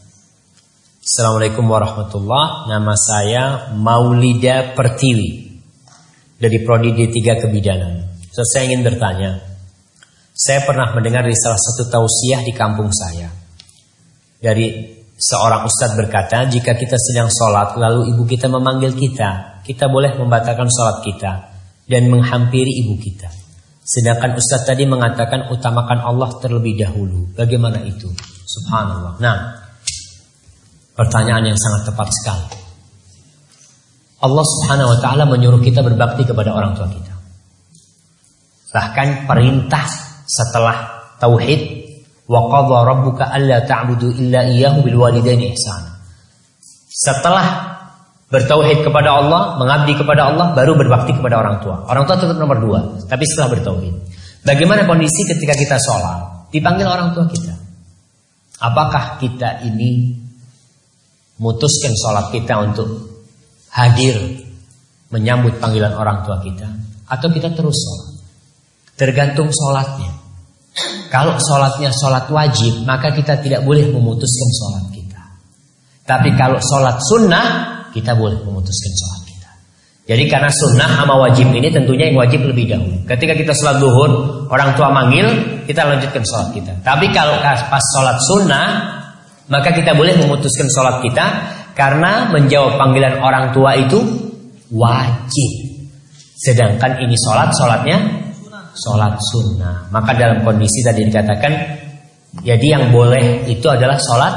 [1.03, 2.71] Assalamualaikum warahmatullah.
[2.71, 3.43] Nama saya
[3.75, 5.59] Maulida Pertiwi
[6.39, 8.23] dari Prodi D3 Kebidanan.
[8.31, 9.35] So, saya ingin bertanya.
[10.31, 13.27] Saya pernah mendengar di salah satu tausiah di kampung saya.
[14.39, 20.15] Dari seorang ustadz berkata, jika kita sedang sholat lalu ibu kita memanggil kita, kita boleh
[20.15, 21.51] membatalkan sholat kita
[21.83, 23.40] dan menghampiri ibu kita.
[23.91, 27.27] Sedangkan Ustadz tadi mengatakan utamakan Allah terlebih dahulu.
[27.35, 28.07] Bagaimana itu?
[28.47, 29.19] Subhanallah.
[29.19, 29.37] Nah,
[30.95, 32.47] pertanyaan yang sangat tepat sekali.
[34.23, 37.13] Allah Subhanahu wa taala menyuruh kita berbakti kepada orang tua kita.
[38.71, 39.83] Bahkan perintah
[40.23, 41.59] setelah tauhid
[42.31, 45.99] wa qadha rabbuka alla ta'budu illa iyyahu bil walidaini ihsana.
[46.87, 47.70] Setelah
[48.31, 51.83] Bertauhid kepada Allah, mengabdi kepada Allah, baru berbakti kepada orang tua.
[51.83, 52.79] Orang tua tetap nomor dua,
[53.11, 53.91] tapi setelah bertauhid.
[54.47, 56.49] Bagaimana kondisi ketika kita sholat?
[56.49, 57.53] Dipanggil orang tua kita.
[58.63, 60.15] Apakah kita ini
[61.43, 62.87] mutuskan sholat kita untuk
[63.73, 64.15] hadir
[65.11, 66.71] menyambut panggilan orang tua kita?
[67.11, 68.11] Atau kita terus sholat?
[68.95, 70.13] Tergantung sholatnya.
[71.11, 75.21] Kalau sholatnya sholat wajib, maka kita tidak boleh memutuskan sholat kita.
[76.07, 77.45] Tapi kalau sholat sunnah,
[77.91, 79.49] kita boleh memutuskan sholat kita.
[80.11, 83.05] Jadi karena sunnah sama wajib ini tentunya yang wajib lebih dahulu.
[83.05, 84.11] Ketika kita sholat duhur,
[84.49, 85.27] orang tua manggil,
[85.69, 86.73] kita lanjutkan sholat kita.
[86.81, 88.67] Tapi kalau pas sholat sunnah,
[89.47, 91.25] maka kita boleh memutuskan sholat kita
[91.77, 93.99] karena menjawab panggilan orang tua itu
[94.73, 95.51] wajib.
[96.41, 97.97] Sedangkan ini sholat, sholatnya
[98.73, 99.87] sholat sunnah.
[99.93, 101.53] Maka dalam kondisi tadi dikatakan,
[102.41, 104.33] jadi yang boleh itu adalah sholat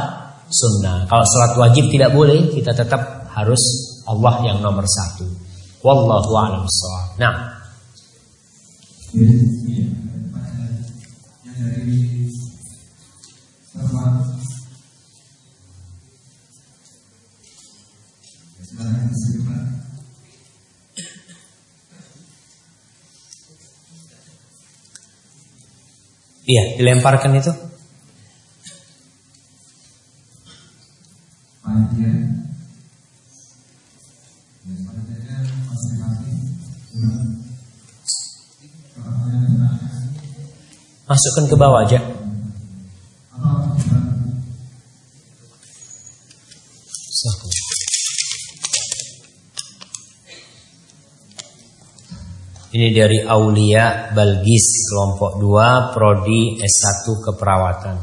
[0.50, 1.08] sunnah.
[1.08, 3.62] Kalau sholat wajib tidak boleh, kita tetap harus
[4.06, 5.26] Allah yang nomor satu.
[5.84, 6.64] Wallahu a'lam
[7.20, 7.54] Nah.
[26.44, 27.73] Iya, dilemparkan itu.
[41.24, 42.04] Masukkan ke bawah aja.
[52.76, 57.96] Ini dari Aulia Balgis kelompok 2 prodi S1 keperawatan.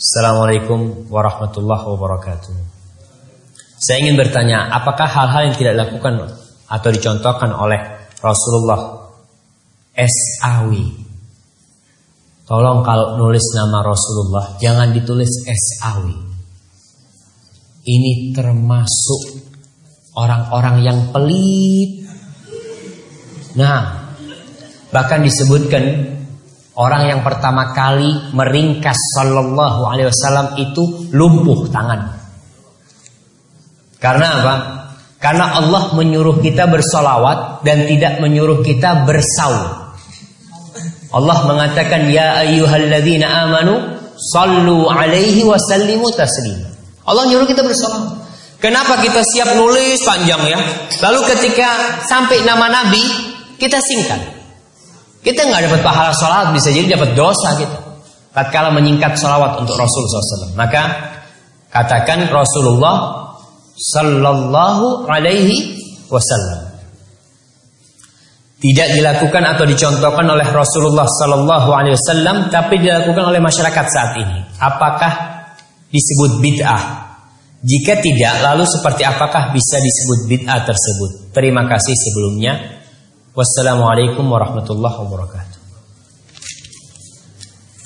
[0.00, 2.56] Assalamualaikum warahmatullahi wabarakatuh.
[3.76, 6.32] Saya ingin bertanya, apakah hal-hal yang tidak dilakukan
[6.64, 9.03] atau dicontohkan oleh Rasulullah
[9.94, 10.74] SAW?
[12.44, 16.12] Tolong kalau nulis nama Rasulullah jangan ditulis SAW.
[17.84, 19.22] Ini termasuk
[20.16, 22.04] orang-orang yang pelit
[23.54, 24.10] Nah,
[24.90, 26.10] bahkan disebutkan
[26.74, 30.82] orang yang pertama kali meringkas Sallallahu Alaihi Wasallam itu
[31.14, 32.18] lumpuh tangan.
[34.02, 34.54] Karena apa?
[35.22, 39.83] Karena Allah menyuruh kita bersolawat dan tidak menyuruh kita bersaul.
[41.14, 43.78] Allah mengatakan ya ayyuhalladzina amanu
[44.18, 46.74] sallu alaihi wasallimu taslima.
[47.06, 48.26] Allah nyuruh kita bersolawat.
[48.58, 50.58] Kenapa kita siap nulis panjang ya?
[51.04, 53.02] Lalu ketika sampai nama Nabi
[53.60, 54.20] kita singkat.
[55.24, 57.78] Kita nggak dapat pahala sholat, bisa jadi dapat dosa kita.
[58.34, 60.58] Tatkala menyingkat sholawat untuk Rasul SAW.
[60.58, 60.82] Maka
[61.70, 63.24] katakan Rasulullah
[63.74, 65.78] Sallallahu Alaihi
[66.10, 66.63] Wasallam.
[68.64, 74.40] Tidak dilakukan atau dicontohkan oleh Rasulullah Sallallahu Alaihi Wasallam, tapi dilakukan oleh masyarakat saat ini.
[74.56, 75.12] Apakah
[75.92, 77.04] disebut bid'ah?
[77.60, 81.36] Jika tidak, lalu seperti apakah bisa disebut bid'ah tersebut?
[81.36, 82.80] Terima kasih sebelumnya.
[83.36, 85.60] Wassalamualaikum warahmatullahi wabarakatuh.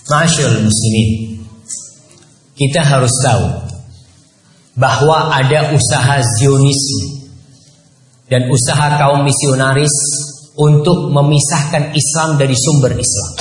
[0.06, 1.42] Masyaallah muslimin.
[2.54, 3.46] Kita harus tahu
[4.78, 7.34] bahwa ada usaha Zionisme
[8.30, 9.90] dan usaha kaum misionaris
[10.58, 13.32] untuk memisahkan Islam dari sumber Islam.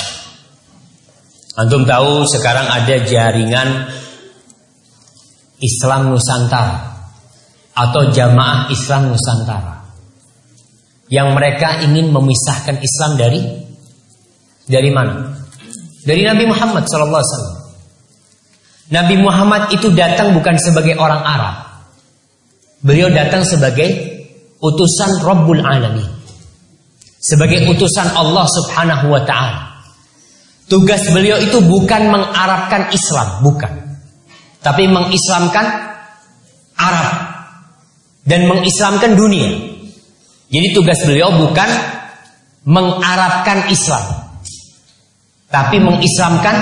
[1.57, 3.89] Antum tahu sekarang ada jaringan
[5.57, 7.09] Islam Nusantara
[7.74, 9.89] atau Jamaah Islam Nusantara
[11.09, 13.41] yang mereka ingin memisahkan Islam dari
[14.70, 15.34] dari mana?
[16.05, 17.57] Dari Nabi Muhammad sallallahu alaihi wasallam.
[18.88, 21.55] Nabi Muhammad itu datang bukan sebagai orang Arab.
[22.86, 23.89] Beliau datang sebagai
[24.61, 26.16] utusan Rabbul Alamin.
[27.18, 29.82] Sebagai utusan Allah Subhanahu wa taala.
[30.68, 33.72] Tugas beliau itu bukan mengarabkan Islam, bukan.
[34.59, 35.65] Tapi mengislamkan
[36.76, 37.13] Arab
[38.28, 39.55] dan mengislamkan dunia.
[40.51, 41.68] Jadi tugas beliau bukan
[42.68, 44.03] mengarabkan Islam,
[45.47, 46.55] tapi mengislamkan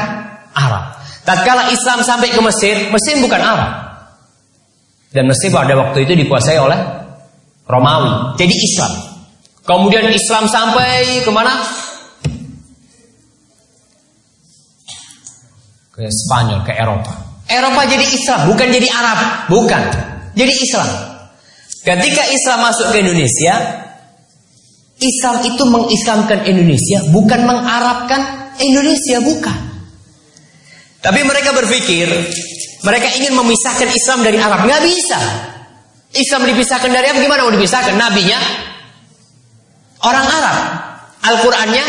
[0.54, 1.02] Arab.
[1.26, 3.72] Tatkala Islam sampai ke Mesir, Mesir bukan Arab.
[5.10, 6.78] Dan Mesir pada waktu itu dikuasai oleh
[7.66, 8.38] Romawi.
[8.38, 9.15] Jadi Islam.
[9.66, 11.58] Kemudian Islam sampai ke mana?
[15.90, 17.14] Ke Spanyol, ke Eropa.
[17.50, 19.20] Eropa jadi Islam, bukan jadi Arab.
[19.50, 19.82] Bukan.
[20.38, 20.90] Jadi Islam.
[21.82, 23.56] Ketika Islam masuk ke Indonesia,
[25.02, 28.22] Islam itu mengislamkan Indonesia, bukan mengarabkan
[28.62, 29.58] Indonesia, bukan.
[31.02, 32.06] Tapi mereka berpikir,
[32.86, 34.66] mereka ingin memisahkan Islam dari Arab.
[34.66, 35.20] Nggak bisa.
[36.14, 37.98] Islam dipisahkan dari Arab, gimana mau dipisahkan?
[37.98, 38.40] Nabinya
[40.06, 40.58] orang Arab.
[41.26, 41.86] Al-Qur'annya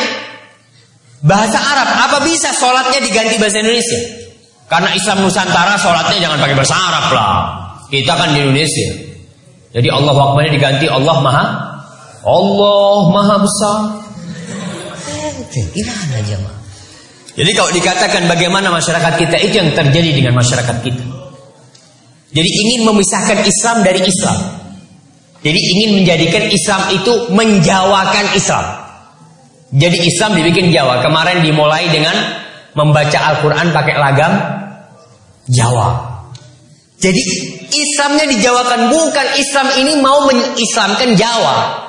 [1.21, 1.89] bahasa Arab.
[2.09, 4.01] Apa bisa sholatnya diganti bahasa Indonesia?
[4.67, 7.33] Karena Islam Nusantara sholatnya jangan pakai bahasa Arab lah.
[7.93, 8.89] Kita kan di Indonesia.
[9.77, 11.47] Jadi Allah Akbarnya diganti Allah Maha
[12.27, 13.79] Allah Maha Besar.
[15.57, 16.57] Gimana jemaah?
[17.37, 21.05] Jadi kalau dikatakan bagaimana masyarakat kita itu yang terjadi dengan masyarakat kita.
[22.33, 24.39] Jadi ingin memisahkan Islam dari Islam.
[25.47, 28.67] Jadi ingin menjadikan Islam itu menjawakan Islam.
[29.71, 31.07] Jadi Islam dibikin Jawa.
[31.07, 32.19] Kemarin dimulai dengan
[32.75, 34.33] membaca Al-Quran pakai lagam
[35.47, 36.19] Jawa.
[36.99, 37.23] Jadi
[37.71, 41.87] Islamnya dijawakan bukan Islam ini mau mengislamkan Jawa.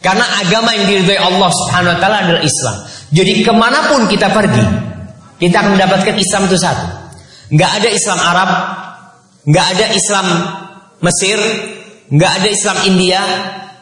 [0.00, 2.76] Karena agama yang diridhoi Allah Subhanahu wa taala adalah Islam.
[3.12, 4.64] Jadi ke mana pun kita pergi,
[5.36, 6.88] kita akan mendapatkan Islam itu satu.
[7.52, 8.50] Nggak ada Islam Arab,
[9.44, 10.26] nggak ada Islam
[11.04, 11.36] Mesir,
[12.10, 13.22] nggak ada Islam India,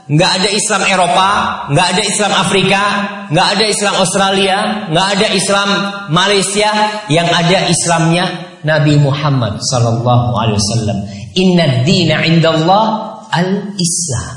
[0.09, 1.31] nggak ada Islam Eropa,
[1.69, 2.83] nggak ada Islam Afrika,
[3.29, 4.59] nggak ada Islam Australia,
[4.89, 5.69] nggak ada Islam
[6.09, 6.71] Malaysia,
[7.13, 8.25] yang ada Islamnya
[8.65, 10.99] Nabi Muhammad sallallahu alaihi wasallam.
[11.37, 12.85] Inna dina indallah
[13.33, 14.35] al-Islam.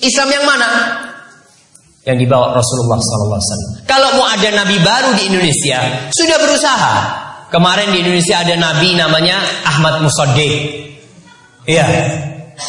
[0.00, 0.70] Islam yang mana?
[2.04, 3.72] Yang dibawa Rasulullah sallallahu alaihi wasallam.
[3.88, 6.94] Kalau mau ada nabi baru di Indonesia, sudah berusaha.
[7.52, 10.52] Kemarin di Indonesia ada nabi namanya Ahmad Musaddiq.
[11.64, 11.86] Iya.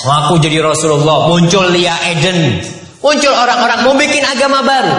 [0.03, 2.59] Aku jadi Rasulullah, muncul Lia Eden.
[2.99, 4.95] Muncul orang-orang mau bikin agama baru.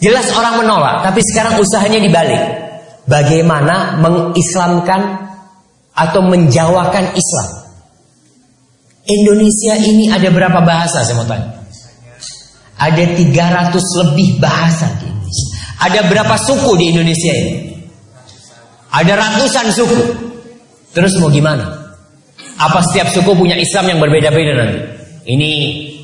[0.00, 2.40] Jelas orang menolak, tapi sekarang usahanya dibalik
[3.04, 5.28] bagaimana mengislamkan
[5.92, 7.48] atau menjawakan Islam.
[9.04, 11.60] Indonesia ini ada berapa bahasa saya mau tanya?
[12.80, 15.48] Ada 300 lebih bahasa di Indonesia.
[15.80, 17.52] Ada berapa suku di Indonesia ini?
[18.88, 20.00] Ada ratusan suku.
[20.96, 21.79] Terus mau gimana?
[22.60, 24.80] Apa setiap suku punya Islam yang berbeda-beda nanti?
[25.32, 25.50] Ini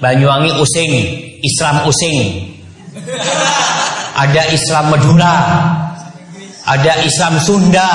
[0.00, 0.92] Banyuwangi Using,
[1.44, 2.16] Islam Using.
[4.16, 5.36] Ada Islam Madura,
[6.64, 7.90] ada Islam Sunda,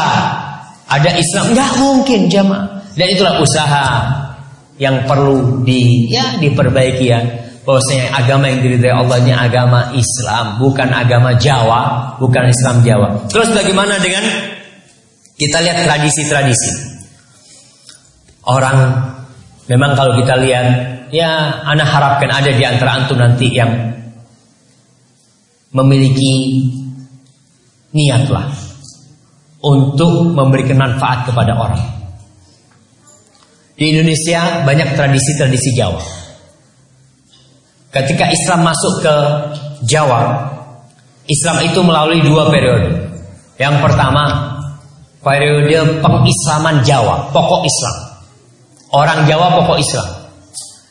[0.85, 2.85] ada Islam nggak mungkin jamaah.
[2.93, 3.85] Dan itulah usaha
[4.77, 7.21] yang perlu di ya diperbaiki ya
[7.65, 13.25] bahwasanya agama yang diridhai Allah ini agama Islam, bukan agama Jawa, bukan Islam Jawa.
[13.29, 14.25] Terus bagaimana dengan
[15.37, 16.90] kita lihat tradisi-tradisi?
[18.41, 18.77] Orang
[19.69, 20.67] memang kalau kita lihat,
[21.13, 23.69] ya anak harapkan ada di antara antum nanti yang
[25.71, 26.65] memiliki
[27.93, 28.49] niatlah
[29.61, 31.83] untuk memberikan manfaat kepada orang.
[33.77, 36.01] Di Indonesia banyak tradisi-tradisi Jawa.
[37.91, 39.15] Ketika Islam masuk ke
[39.89, 40.49] Jawa,
[41.25, 43.09] Islam itu melalui dua periode.
[43.57, 44.53] Yang pertama,
[45.21, 48.10] periode pengislaman Jawa, pokok Islam.
[48.91, 50.07] Orang Jawa pokok Islam.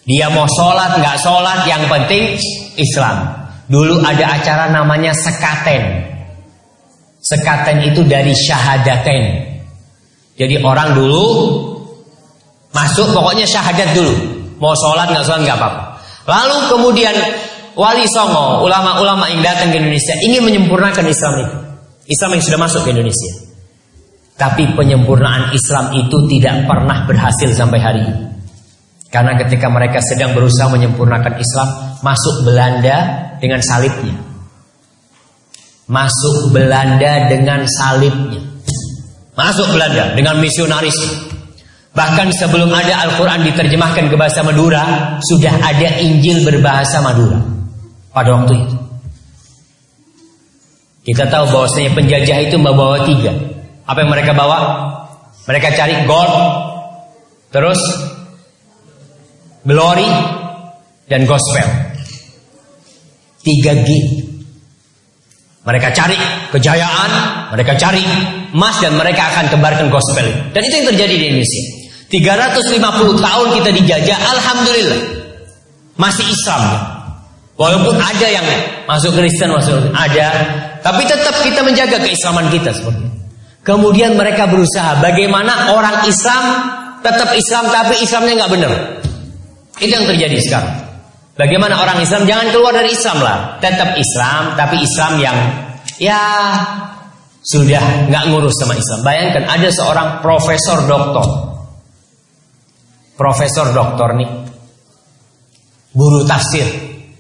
[0.09, 2.35] Dia mau sholat, nggak sholat, yang penting
[2.81, 3.29] Islam.
[3.69, 6.09] Dulu ada acara namanya sekaten.
[7.21, 9.23] Sekaten itu dari syahadaten.
[10.41, 11.25] Jadi orang dulu
[12.73, 14.15] masuk pokoknya syahadat dulu.
[14.57, 15.83] Mau sholat nggak sholat nggak apa-apa.
[16.25, 17.15] Lalu kemudian
[17.77, 21.57] Wali Songo, ulama-ulama yang datang ke Indonesia ingin menyempurnakan Islam itu.
[22.11, 23.50] Islam yang sudah masuk ke Indonesia.
[24.41, 28.25] Tapi penyempurnaan Islam itu tidak pernah berhasil sampai hari ini.
[29.13, 31.69] Karena ketika mereka sedang berusaha menyempurnakan Islam,
[32.01, 32.97] masuk Belanda
[33.37, 34.17] dengan salibnya.
[35.85, 38.41] Masuk Belanda dengan salibnya.
[39.37, 40.97] Masuk Belanda dengan misionaris
[41.91, 47.43] Bahkan sebelum ada Al-Quran diterjemahkan ke bahasa Madura, sudah ada Injil berbahasa Madura
[48.15, 48.77] pada waktu itu.
[51.11, 53.35] Kita tahu bahwasanya penjajah itu membawa tiga.
[53.91, 54.59] Apa yang mereka bawa?
[55.51, 56.35] Mereka cari gold,
[57.51, 57.81] terus
[59.67, 60.07] glory,
[61.11, 61.67] dan gospel.
[63.43, 63.89] Tiga G.
[65.67, 66.15] Mereka cari
[66.55, 67.11] kejayaan,
[67.51, 68.07] mereka cari
[68.55, 70.23] emas dan mereka akan tebarkan gospel.
[70.55, 71.65] Dan itu yang terjadi di Indonesia.
[72.15, 75.03] 350 tahun kita dijajah, alhamdulillah.
[75.99, 76.63] Masih Islam.
[77.59, 78.47] Walaupun ada yang
[78.89, 80.29] masuk Kristen, masuk ada,
[80.81, 83.20] tapi tetap kita menjaga keislaman kita seperti itu.
[83.71, 84.99] Kemudian mereka berusaha.
[84.99, 86.45] Bagaimana orang Islam
[87.07, 88.73] tetap Islam tapi Islamnya nggak benar.
[89.79, 90.75] Itu yang terjadi sekarang.
[91.39, 92.27] Bagaimana orang Islam?
[92.27, 95.37] Jangan keluar dari Islam lah, tetap Islam tapi Islam yang
[96.03, 96.21] ya
[97.47, 99.07] sudah nggak ngurus sama Islam.
[99.07, 101.27] Bayangkan ada seorang profesor doktor.
[103.15, 104.31] Profesor doktor nih,
[105.95, 106.67] guru tafsir,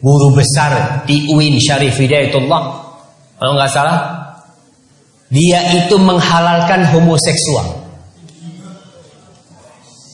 [0.02, 2.62] guru besar di UIN Syarif Hidayatullah,
[3.36, 4.19] kalau nggak salah,
[5.30, 7.80] dia itu menghalalkan homoseksual.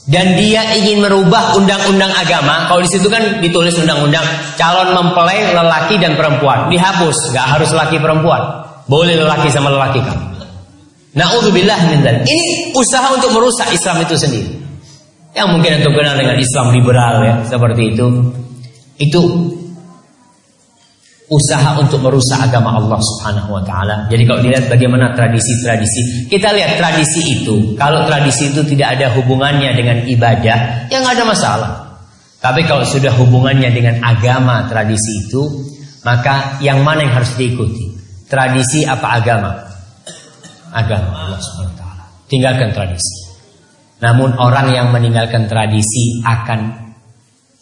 [0.06, 2.70] Dan dia ingin merubah undang-undang agama.
[2.70, 4.22] Kalau di situ kan ditulis undang-undang
[4.54, 8.38] calon mempelai lelaki dan perempuan dihapus, nggak harus laki perempuan,
[8.86, 10.36] boleh lelaki sama lelaki kan.
[11.16, 11.90] Nauzubillah
[12.22, 14.66] Ini usaha untuk merusak Islam itu sendiri
[15.36, 18.06] yang mungkin untuk kenal dengan Islam liberal ya seperti itu
[18.96, 19.20] itu
[21.26, 24.06] usaha untuk merusak agama Allah Subhanahu wa taala.
[24.06, 29.74] Jadi kalau dilihat bagaimana tradisi-tradisi, kita lihat tradisi itu, kalau tradisi itu tidak ada hubungannya
[29.74, 31.72] dengan ibadah, ya nggak ada masalah.
[32.38, 35.42] Tapi kalau sudah hubungannya dengan agama tradisi itu,
[36.06, 37.98] maka yang mana yang harus diikuti?
[38.30, 39.50] Tradisi apa agama?
[40.70, 42.04] Agama Allah Subhanahu wa taala.
[42.30, 43.26] Tinggalkan tradisi.
[43.98, 46.86] Namun orang yang meninggalkan tradisi akan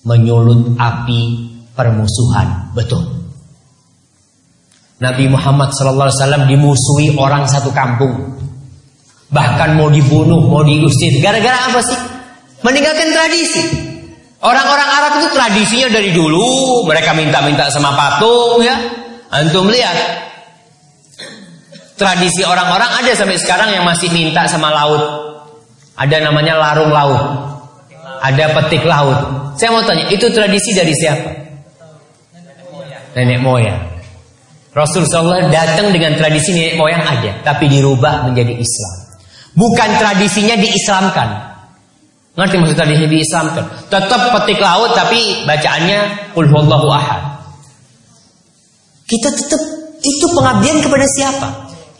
[0.05, 1.21] menyulut api
[1.73, 2.77] permusuhan.
[2.77, 3.14] Betul.
[5.05, 8.41] Nabi Muhammad SAW dimusuhi orang satu kampung.
[9.29, 11.21] Bahkan mau dibunuh, mau diusir.
[11.21, 11.99] Gara-gara apa sih?
[12.65, 13.63] Meninggalkan tradisi.
[14.41, 16.85] Orang-orang Arab itu tradisinya dari dulu.
[16.89, 18.77] Mereka minta-minta sama patung ya.
[19.29, 20.25] Antum lihat.
[21.95, 25.03] Tradisi orang-orang ada sampai sekarang yang masih minta sama laut.
[26.01, 27.21] Ada namanya larung laut.
[28.25, 29.21] Ada petik laut.
[29.61, 31.31] Saya mau tanya, itu tradisi dari siapa?
[33.15, 33.94] Nenek moyang.
[34.75, 38.95] Rasul SAW datang dengan tradisi nenek moyang ada, tapi dirubah menjadi Islam.
[39.55, 41.29] Bukan tradisinya diislamkan.
[42.35, 43.87] Ngerti maksud tradisi diislamkan?
[43.87, 47.22] Tetap petik laut tapi bacaannya Qul ahad.
[49.07, 49.62] Kita tetap
[50.03, 51.49] itu pengabdian kepada siapa?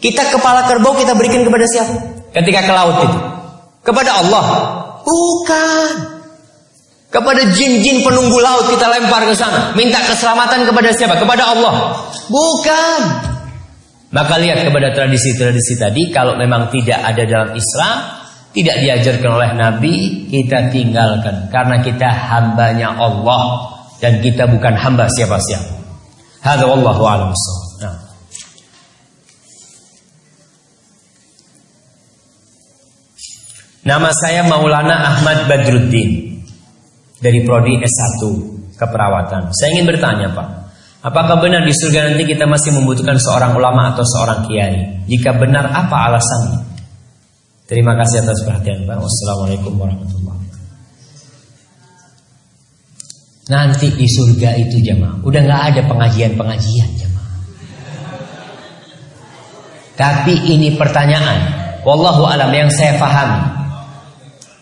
[0.03, 1.95] Kita kepala kerbau kita berikan kepada siapa?
[2.35, 3.19] Ketika ke laut itu.
[3.87, 4.45] Kepada Allah?
[5.07, 6.14] Bukan.
[7.15, 9.71] Kepada jin-jin penunggu laut kita lempar ke sana.
[9.71, 11.15] Minta keselamatan kepada siapa?
[11.15, 12.03] Kepada Allah.
[12.27, 13.01] Bukan.
[14.11, 16.11] Maka lihat kepada tradisi-tradisi tadi.
[16.11, 17.95] Kalau memang tidak ada dalam Islam.
[18.51, 20.27] Tidak diajarkan oleh Nabi.
[20.27, 21.47] Kita tinggalkan.
[21.47, 23.71] Karena kita hambanya Allah.
[24.03, 25.71] Dan kita bukan hamba siapa-siapa.
[26.43, 27.31] Hadza wallahu a'lam
[27.79, 27.95] nah.
[33.87, 36.24] Nama saya Maulana Ahmad Badruddin
[37.19, 38.21] dari prodi S1
[38.75, 39.51] keperawatan.
[39.55, 40.47] Saya ingin bertanya, Pak.
[41.05, 45.05] Apakah benar di surga nanti kita masih membutuhkan seorang ulama atau seorang kiai?
[45.05, 46.65] Jika benar, apa alasannya?
[47.69, 48.97] Terima kasih atas perhatian, Pak.
[48.97, 50.73] Wassalamualaikum warahmatullahi wabarakatuh.
[53.45, 57.33] Nanti di surga itu jemaah, udah nggak ada pengajian-pengajian jemaah.
[59.93, 61.39] Tapi ini pertanyaan,
[61.85, 63.45] wallahu alam yang saya pahami.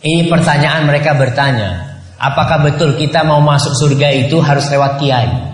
[0.04, 5.54] Ini pertanyaan mereka bertanya, Apakah betul kita mau masuk surga itu harus lewat kiai?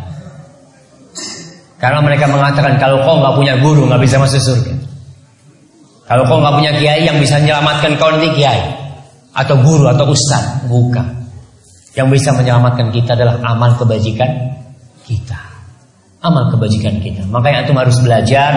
[1.80, 4.74] Karena mereka mengatakan kalau kau nggak punya guru nggak bisa masuk surga.
[6.06, 8.62] Kalau kau nggak punya kiai yang bisa menyelamatkan kau nanti kiai
[9.32, 11.08] atau guru atau ustaz, bukan.
[11.96, 14.28] Yang bisa menyelamatkan kita adalah amal kebajikan
[15.08, 15.40] kita.
[16.20, 17.24] Amal kebajikan kita.
[17.32, 18.52] Makanya antum harus belajar,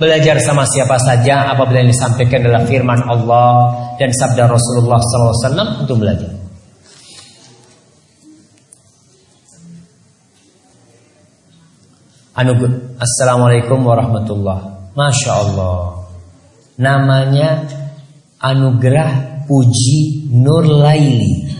[0.00, 3.52] belajar sama siapa saja apabila yang disampaikan adalah firman Allah
[4.00, 6.41] dan sabda Rasulullah SAW untuk belajar.
[12.32, 12.96] Anugerah.
[12.96, 14.88] Assalamualaikum warahmatullah.
[14.96, 16.08] Masya Allah.
[16.80, 17.68] Namanya
[18.40, 21.52] Anugerah Puji Nur Laili.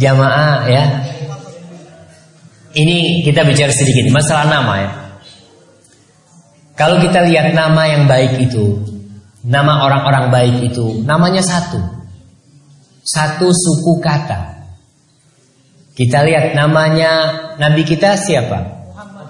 [0.00, 0.84] Jamaah ya.
[2.72, 4.90] Ini kita bicara sedikit masalah nama ya.
[6.78, 8.78] Kalau kita lihat nama yang baik itu,
[9.42, 11.82] nama orang-orang baik itu, namanya satu.
[13.02, 14.57] Satu suku kata.
[15.98, 17.10] Kita lihat namanya
[17.58, 18.78] Nabi kita siapa?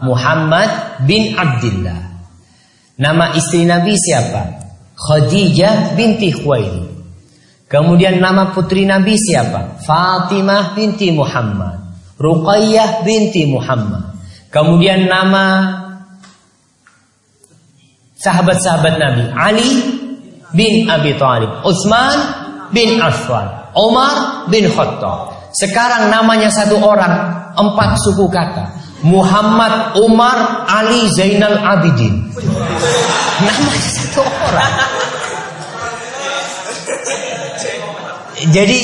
[0.05, 2.21] Muhammad bin Abdullah.
[3.01, 4.69] Nama istri Nabi siapa?
[4.93, 6.93] Khadijah binti Khuwailid.
[7.73, 9.81] Kemudian nama putri Nabi siapa?
[9.81, 11.89] Fatimah binti Muhammad.
[12.21, 14.21] Ruqayyah binti Muhammad.
[14.53, 15.73] Kemudian nama
[18.21, 19.71] sahabat-sahabat Nabi Ali
[20.53, 22.17] bin Abi Thalib, Utsman
[22.77, 25.38] bin Affan, Umar bin Khattab.
[25.53, 27.15] Sekarang namanya satu orang,
[27.57, 28.79] empat suku kata.
[29.07, 32.35] Muhammad Umar Ali Zainal Abidin.
[33.39, 34.75] Namanya satu orang.
[38.49, 38.81] Jadi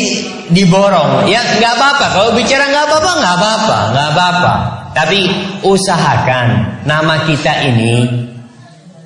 [0.51, 2.07] diborong, ya nggak apa-apa.
[2.11, 4.53] Kalau bicara nggak apa-apa, nggak apa-apa, nggak apa-apa.
[4.95, 5.21] Tapi
[5.63, 6.47] usahakan
[6.87, 8.07] nama kita ini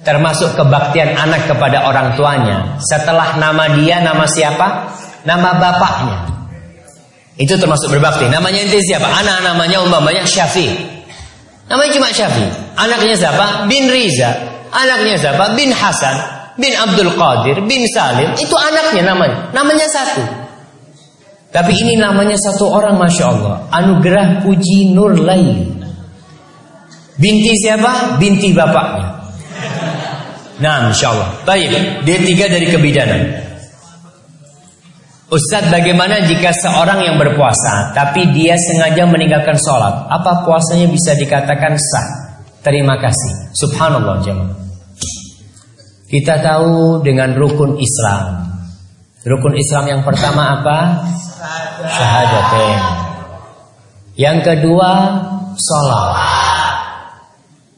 [0.04, 2.80] termasuk kebaktian anak kepada orang tuanya.
[2.80, 4.88] Setelah nama dia, nama siapa?
[5.28, 6.37] Nama bapaknya.
[7.38, 8.26] Itu termasuk berbakti.
[8.26, 9.06] Namanya inti siapa?
[9.06, 10.74] Anak namanya umpamanya Syafi.
[11.70, 12.44] Namanya cuma Syafi.
[12.74, 13.70] Anaknya siapa?
[13.70, 14.34] Bin Riza.
[14.74, 15.54] Anaknya siapa?
[15.54, 16.18] Bin Hasan.
[16.58, 17.62] Bin Abdul Qadir.
[17.62, 18.34] Bin Salim.
[18.34, 19.54] Itu anaknya namanya.
[19.54, 20.22] Namanya satu.
[21.54, 23.56] Tapi ini namanya satu orang Masya Allah.
[23.70, 25.78] Anugerah Puji Nur Laili.
[27.18, 28.18] Binti siapa?
[28.18, 29.18] Binti bapaknya.
[30.58, 31.30] Nah, insya Allah.
[31.46, 33.47] Baik, dia tiga dari kebidanan.
[35.28, 40.08] Ustadz bagaimana jika seorang yang berpuasa Tapi dia sengaja meninggalkan sholat?
[40.08, 42.08] Apa puasanya bisa dikatakan sah?
[42.64, 43.52] Terima kasih.
[43.52, 44.56] Subhanallah jemaah.
[46.08, 48.24] Kita tahu dengan rukun Islam.
[49.28, 51.04] Rukun Islam yang pertama apa?
[51.84, 52.80] Syahadatain.
[54.16, 54.90] Yang kedua
[55.60, 56.16] Sholat.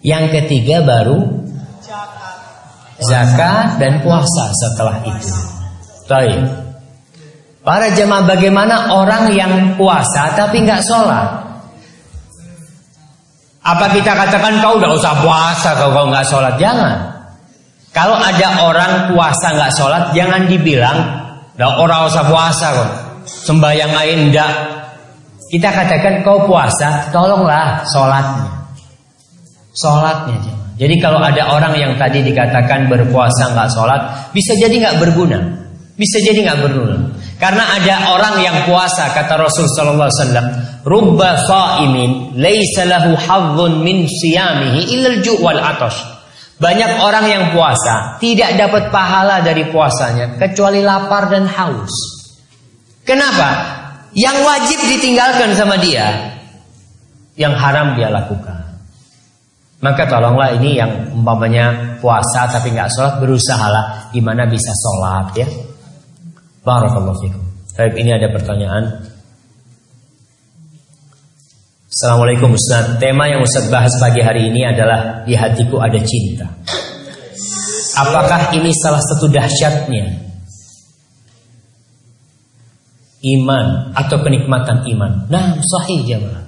[0.06, 1.18] Yang ketiga baru
[3.02, 5.34] Zakat dan puasa setelah itu.
[6.06, 6.69] Baik
[7.70, 11.38] Para jemaah bagaimana orang yang puasa tapi nggak sholat?
[13.62, 16.58] Apa kita katakan kau nggak usah puasa kalau kau nggak sholat?
[16.58, 16.98] Jangan.
[17.94, 20.98] Kalau ada orang puasa nggak sholat, jangan dibilang,
[21.54, 22.90] dah orang usah puasa kok.
[23.46, 24.50] Sembayang lain enggak.
[25.54, 28.66] Kita katakan kau puasa, tolonglah sholatnya.
[29.78, 30.42] Sholatnya
[30.74, 35.38] Jadi kalau ada orang yang tadi dikatakan berpuasa nggak sholat, bisa jadi nggak berguna,
[35.94, 37.20] bisa jadi nggak berguna.
[37.40, 40.46] Karena ada orang yang puasa kata Rasul sallallahu alaihi wasallam,
[40.84, 43.16] "Rubba sha'imin laisa lahu
[43.80, 46.20] min siyamihi illa al-ju' wal atash."
[46.60, 51.94] Banyak orang yang puasa tidak dapat pahala dari puasanya kecuali lapar dan haus.
[53.08, 53.48] Kenapa?
[54.12, 56.36] Yang wajib ditinggalkan sama dia,
[57.40, 58.60] yang haram dia lakukan.
[59.80, 65.48] Maka tolonglah ini yang umpamanya puasa tapi nggak sholat berusahalah gimana bisa sholat ya
[66.60, 67.42] Barakallahu fikum.
[67.76, 68.84] Baik, ini ada pertanyaan.
[71.88, 73.00] Assalamualaikum Ustaz.
[73.00, 76.48] Tema yang Ustaz bahas pagi hari ini adalah di hatiku ada cinta.
[77.96, 80.04] Apakah ini salah satu dahsyatnya
[83.24, 85.28] iman atau kenikmatan iman?
[85.32, 86.44] Nah, sahih jemaah.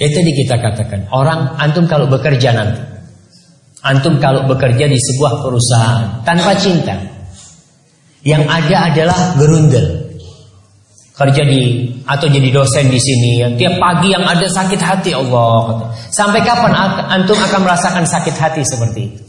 [0.00, 2.80] Ya tadi kita katakan, orang antum kalau bekerja nanti,
[3.84, 6.96] antum kalau bekerja di sebuah perusahaan tanpa cinta,
[8.22, 10.02] yang ada adalah gerundel.
[11.12, 15.92] Kerja di atau jadi dosen di sini, tiap pagi yang ada sakit hati Allah.
[16.10, 16.72] Sampai kapan
[17.06, 19.20] antum akan merasakan sakit hati seperti itu?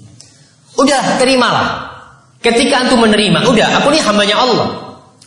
[0.80, 1.91] Udah terimalah.
[2.40, 4.68] Ketika antum menerima, udah aku ini hambanya Allah.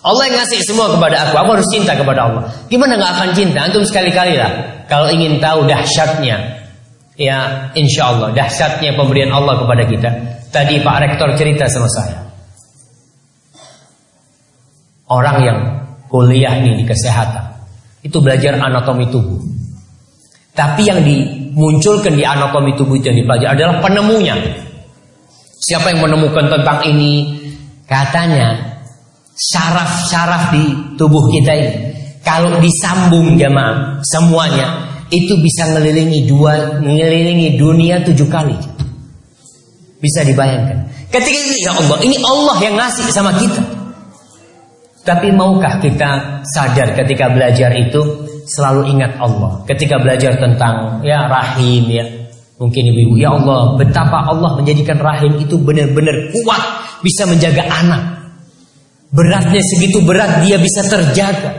[0.02, 2.43] Allah yang ngasih semua kepada aku, aku harus cinta kepada Allah.
[2.66, 3.59] Gimana nggak akan cinta?
[3.62, 4.51] Antum sekali-kali lah.
[4.90, 6.36] Kalau ingin tahu dahsyatnya,
[7.20, 7.36] ya
[7.74, 10.10] insya Allah dahsyatnya pemberian Allah kepada kita.
[10.51, 12.26] Tadi Pak Rektor cerita sama saya.
[15.06, 15.58] Orang yang
[16.10, 17.46] kuliah nih di kesehatan
[18.02, 19.38] itu belajar anatomi tubuh.
[20.56, 24.34] Tapi yang dimunculkan di anatomi tubuh itu yang dipelajari adalah penemunya.
[25.62, 27.42] Siapa yang menemukan tentang ini?
[27.86, 28.82] Katanya
[29.36, 30.64] syaraf-syaraf di
[30.98, 31.74] tubuh kita ini
[32.26, 38.58] kalau disambung jamaah semuanya itu bisa ngelilingi dua ngelilingi dunia tujuh kali.
[40.02, 40.90] Bisa dibayangkan.
[41.14, 43.62] Ketika ini ya Allah, ini Allah yang ngasih sama kita.
[45.06, 49.62] Tapi maukah kita sadar ketika belajar itu selalu ingat Allah.
[49.70, 52.02] Ketika belajar tentang ya rahim ya.
[52.56, 56.62] Mungkin ibu-ibu, ya Allah, betapa Allah menjadikan rahim itu benar-benar kuat
[57.04, 58.02] bisa menjaga anak.
[59.12, 61.52] Beratnya segitu berat dia bisa terjaga.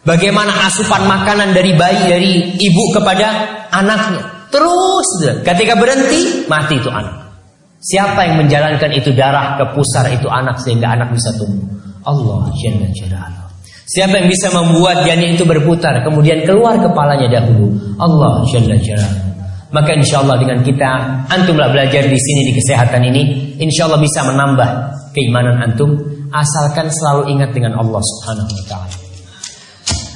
[0.00, 3.26] Bagaimana asupan makanan dari bayi dari ibu kepada
[3.68, 4.48] anaknya.
[4.48, 5.08] Terus
[5.44, 7.36] ketika berhenti mati itu anak.
[7.84, 11.68] Siapa yang menjalankan itu darah ke pusar itu anak sehingga anak bisa tumbuh?
[12.04, 13.46] Allah Jalla Jalaluh.
[13.90, 17.74] Siapa yang bisa membuat janin itu berputar kemudian keluar kepalanya dahulu?
[17.98, 19.30] Allah Jalla Jalaluh.
[19.70, 20.90] Maka insya Allah dengan kita
[21.30, 24.68] antumlah belajar di sini di kesehatan ini, insya Allah bisa menambah
[25.14, 25.94] keimanan antum
[26.34, 28.96] asalkan selalu ingat dengan Allah Subhanahu Wa Taala.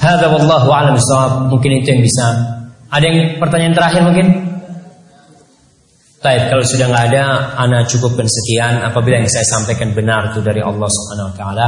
[0.04, 0.98] Hada wallahu alam
[1.48, 2.26] Mungkin itu yang bisa.
[2.90, 4.26] Ada yang pertanyaan terakhir mungkin?
[6.24, 8.80] Baik, kalau sudah nggak ada, ana cukupkan sekian.
[8.80, 11.66] Apabila yang saya sampaikan benar itu dari Allah Subhanahu Wa Taala.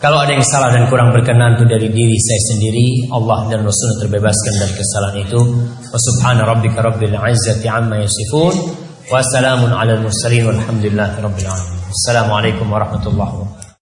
[0.00, 3.98] Kalau ada yang salah dan kurang berkenan itu dari diri saya sendiri, Allah dan Rasul
[4.00, 5.40] terbebaskan dari kesalahan itu.
[5.90, 8.56] Wa subhana rabbika rabbil izzati amma yasifun.
[9.12, 11.80] Wassalamun ala mursalin walhamdulillahi rabbil alamin.
[11.92, 13.57] Assalamualaikum warahmatullahi wabarakatuh.